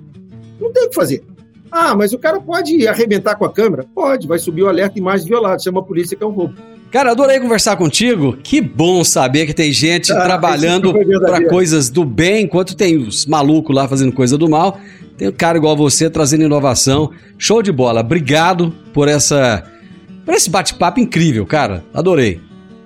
não 0.61 0.73
tem 0.73 0.85
o 0.85 0.89
que 0.89 0.95
fazer. 0.95 1.25
Ah, 1.71 1.95
mas 1.95 2.13
o 2.13 2.19
cara 2.19 2.41
pode 2.41 2.87
arrebentar 2.87 3.35
com 3.35 3.45
a 3.45 3.53
câmera? 3.53 3.85
Pode, 3.95 4.29
vai 4.29 4.39
subir 4.39 4.63
o 4.63 4.69
alerta 4.69 4.99
imagem 4.99 5.27
violada, 5.27 5.59
chama 5.59 5.81
a 5.81 5.85
polícia 5.85 6.17
que 6.17 6.23
é 6.23 6.27
um 6.27 6.31
roubo. 6.31 6.55
Cara, 6.93 7.13
adorei 7.13 7.41
conversar 7.41 7.75
contigo. 7.77 8.37
Que 8.43 8.61
bom 8.61 9.03
saber 9.03 9.47
que 9.47 9.55
tem 9.55 9.73
gente 9.73 10.13
ah, 10.13 10.25
trabalhando 10.25 10.93
para 11.21 11.49
coisas 11.49 11.89
do 11.89 12.05
bem, 12.05 12.45
enquanto 12.45 12.77
tem 12.77 12.99
os 12.99 13.25
malucos 13.25 13.75
lá 13.75 13.89
fazendo 13.89 14.13
coisa 14.13 14.37
do 14.37 14.47
mal. 14.47 14.79
Tem 15.17 15.27
um 15.27 15.33
cara 15.33 15.57
igual 15.57 15.75
você 15.75 16.11
trazendo 16.11 16.45
inovação. 16.45 17.11
Show 17.39 17.63
de 17.63 17.73
bola. 17.73 18.03
Obrigado 18.03 18.75
por 18.93 19.09
essa 19.09 19.65
por 20.23 20.35
esse 20.35 20.51
bate-papo 20.51 21.01
incrível, 21.01 21.47
cara. 21.47 21.83
Adorei. 21.95 22.39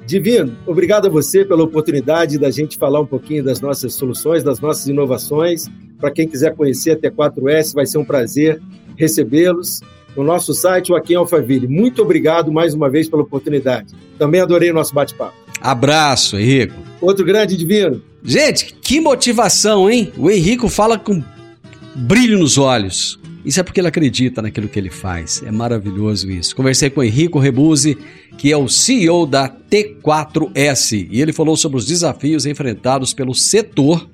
Divino, 0.07 0.57
obrigado 0.65 1.07
a 1.07 1.11
você 1.11 1.45
pela 1.45 1.65
oportunidade 1.65 2.39
da 2.39 2.49
gente 2.49 2.79
falar 2.79 3.01
um 3.01 3.07
pouquinho 3.07 3.43
das 3.43 3.61
nossas 3.61 3.93
soluções, 3.95 4.45
das 4.45 4.61
nossas 4.61 4.87
inovações. 4.87 5.67
Para 5.99 6.13
quem 6.13 6.29
quiser 6.29 6.55
conhecer 6.55 6.93
a 6.93 6.97
T4S, 6.97 7.75
vai 7.75 7.85
ser 7.87 7.99
um 7.99 8.05
prazer 8.05 8.63
recebê-los 8.97 9.81
no 10.17 10.25
nosso 10.25 10.55
site, 10.55 10.91
o 10.93 10.97
Aqui 10.97 11.14
Alphaville. 11.14 11.69
Muito 11.69 12.03
obrigado 12.03 12.51
mais 12.51 12.75
uma 12.75 12.89
vez 12.89 13.09
pela 13.09 13.23
oportunidade. 13.23 13.95
Também 14.19 14.41
adorei 14.41 14.71
o 14.71 14.75
nosso 14.75 14.95
bate-papo. 14.95 15.35
Abraço, 15.61 16.39
Henrico. 16.39 16.75
Outro 17.01 17.25
grande 17.25 17.57
divino. 17.57 18.03
Gente, 18.25 18.75
que 18.81 19.01
motivação, 19.01 19.91
hein? 19.91 20.12
O 20.17 20.31
Henrico 20.31 20.69
fala 20.69 20.99
com 20.99 21.23
brilho 21.95 22.39
nos 22.39 22.59
olhos. 22.59 23.19
Isso 23.45 23.61
é 23.61 23.62
porque 23.62 23.81
ele 23.81 23.87
acredita 23.87 24.43
naquilo 24.43 24.69
que 24.69 24.79
ele 24.79 24.91
faz. 24.91 25.41
É 25.47 25.53
maravilhoso 25.53 26.29
isso. 26.29 26.57
Conversei 26.57 26.91
com 26.91 27.01
o 27.01 27.05
Henrico 27.05 27.39
Rebuzzi, 27.39 27.97
que 28.37 28.51
é 28.51 28.57
o 28.57 28.69
CEO 28.69 29.25
da 29.25 29.49
T4S, 29.49 31.09
e 31.09 31.23
ele 31.23 31.33
falou 31.33 31.57
sobre 31.57 31.79
os 31.79 31.87
desafios 31.87 32.45
enfrentados 32.45 33.14
pelo 33.14 33.35
setor 33.35 34.09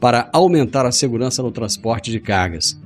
para 0.00 0.30
aumentar 0.32 0.86
a 0.86 0.92
segurança 0.92 1.42
no 1.42 1.50
transporte 1.50 2.10
de 2.10 2.18
cargas. 2.18 2.80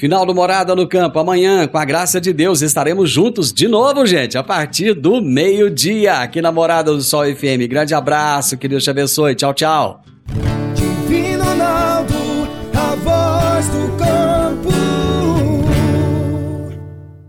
Final 0.00 0.24
do 0.24 0.34
Morada 0.34 0.74
no 0.74 0.88
Campo. 0.88 1.18
Amanhã, 1.18 1.68
com 1.68 1.76
a 1.76 1.84
graça 1.84 2.18
de 2.18 2.32
Deus, 2.32 2.62
estaremos 2.62 3.10
juntos 3.10 3.52
de 3.52 3.68
novo, 3.68 4.06
gente, 4.06 4.38
a 4.38 4.42
partir 4.42 4.94
do 4.94 5.20
meio-dia, 5.20 6.14
aqui 6.22 6.40
na 6.40 6.50
Morada 6.50 6.90
do 6.90 7.02
Sol 7.02 7.24
FM. 7.24 7.68
Grande 7.68 7.94
abraço, 7.94 8.56
que 8.56 8.66
Deus 8.66 8.82
te 8.82 8.88
abençoe. 8.88 9.34
Tchau, 9.34 9.52
tchau. 9.52 10.02
Divino 10.74 11.44
Ronaldo, 11.44 12.14
a 12.72 12.94
voz 12.94 13.68
do 13.68 13.96
campo. 13.98 14.70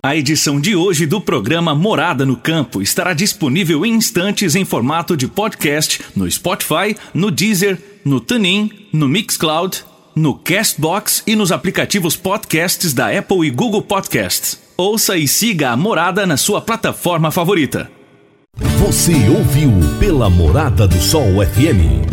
A 0.02 0.16
edição 0.16 0.58
de 0.58 0.74
hoje 0.74 1.06
do 1.06 1.20
programa 1.20 1.76
Morada 1.76 2.26
no 2.26 2.38
Campo 2.38 2.82
estará 2.82 3.12
disponível 3.12 3.86
em 3.86 3.96
instantes 3.96 4.56
em 4.56 4.64
formato 4.64 5.18
de 5.18 5.28
podcast 5.28 6.00
no 6.16 6.32
Spotify, 6.32 6.96
no 7.14 7.30
Deezer, 7.30 7.78
no 8.06 8.22
TuneIn, 8.22 8.88
no 8.94 9.10
Mixcloud 9.10 9.91
no 10.16 10.36
Castbox 10.36 11.24
e 11.26 11.36
nos 11.36 11.52
aplicativos 11.52 12.16
podcasts 12.16 12.94
da 12.94 13.18
Apple 13.18 13.48
e 13.48 13.50
Google 13.50 13.82
Podcasts. 13.82 14.60
Ouça 14.78 15.18
e 15.18 15.28
siga 15.28 15.72
a 15.72 15.78
Morada 15.78 16.26
na 16.26 16.38
sua 16.38 16.62
plataforma 16.62 17.32
favorita. 17.32 17.90
Você 18.80 19.14
ouviu 19.30 19.72
pela 20.00 20.30
Morada 20.30 20.88
do 20.88 21.00
Sol 21.00 21.46
FM. 21.46 22.08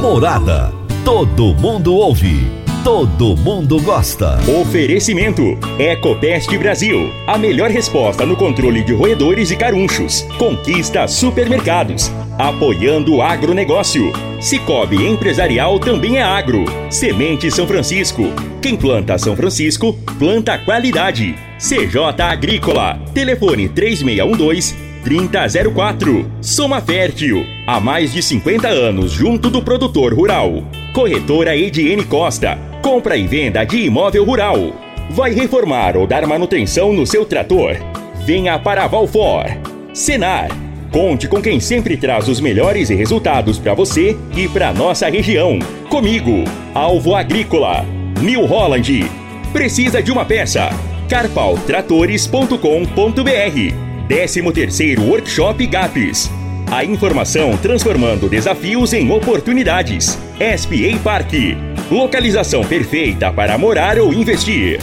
Morada. 0.00 0.72
Todo 1.04 1.54
mundo 1.54 1.94
ouve 1.94 2.58
todo 2.88 3.36
mundo 3.36 3.78
gosta. 3.82 4.38
Oferecimento: 4.60 5.42
Ecopest 5.78 6.50
Brasil. 6.56 7.12
A 7.26 7.36
melhor 7.36 7.70
resposta 7.70 8.24
no 8.24 8.34
controle 8.34 8.82
de 8.82 8.94
roedores 8.94 9.50
e 9.50 9.56
carunchos. 9.56 10.22
Conquista 10.38 11.06
supermercados. 11.06 12.10
Apoiando 12.38 13.16
o 13.16 13.22
agronegócio. 13.22 14.10
Cicobi 14.40 15.04
Empresarial 15.04 15.80
também 15.80 16.18
é 16.18 16.22
agro. 16.22 16.64
Semente 16.90 17.50
São 17.50 17.66
Francisco. 17.66 18.22
Quem 18.62 18.76
planta 18.76 19.18
São 19.18 19.34
Francisco, 19.34 19.94
planta 20.16 20.56
qualidade. 20.58 21.34
CJ 21.58 22.22
Agrícola. 22.22 23.00
Telefone 23.12 23.68
3612 23.68 24.76
3004. 25.02 26.30
Soma 26.40 26.80
Fértil. 26.80 27.44
Há 27.66 27.80
mais 27.80 28.12
de 28.12 28.22
50 28.22 28.68
anos 28.68 29.10
junto 29.10 29.50
do 29.50 29.60
produtor 29.60 30.14
rural. 30.14 30.62
Corretora 30.92 31.56
Ediene 31.56 32.04
Costa 32.04 32.56
compra 32.80 33.16
e 33.16 33.26
venda 33.26 33.64
de 33.64 33.78
imóvel 33.78 34.24
rural. 34.24 34.72
Vai 35.10 35.32
reformar 35.32 35.96
ou 35.96 36.06
dar 36.06 36.24
manutenção 36.28 36.92
no 36.92 37.04
seu 37.04 37.24
trator? 37.24 37.76
Venha 38.24 38.56
para 38.56 38.86
Valfor. 38.86 39.46
Senar. 39.92 40.67
Conte 40.90 41.28
com 41.28 41.42
quem 41.42 41.60
sempre 41.60 41.96
traz 41.96 42.28
os 42.28 42.40
melhores 42.40 42.88
resultados 42.88 43.58
para 43.58 43.74
você 43.74 44.16
e 44.34 44.48
para 44.48 44.72
nossa 44.72 45.08
região. 45.08 45.58
Comigo, 45.90 46.44
Alvo 46.74 47.14
Agrícola. 47.14 47.84
New 48.20 48.46
Holland. 48.46 49.04
Precisa 49.52 50.02
de 50.02 50.10
uma 50.10 50.24
peça? 50.24 50.70
carpaltratores.com.br 51.08 54.08
13 54.08 54.52
terceiro 54.52 55.02
Workshop 55.02 55.66
GAPS. 55.66 56.30
A 56.70 56.84
informação 56.84 57.56
transformando 57.56 58.28
desafios 58.28 58.92
em 58.92 59.10
oportunidades. 59.10 60.18
SPA 60.56 60.98
Parque. 61.02 61.56
Localização 61.90 62.62
perfeita 62.64 63.32
para 63.32 63.56
morar 63.56 63.98
ou 63.98 64.12
investir. 64.12 64.78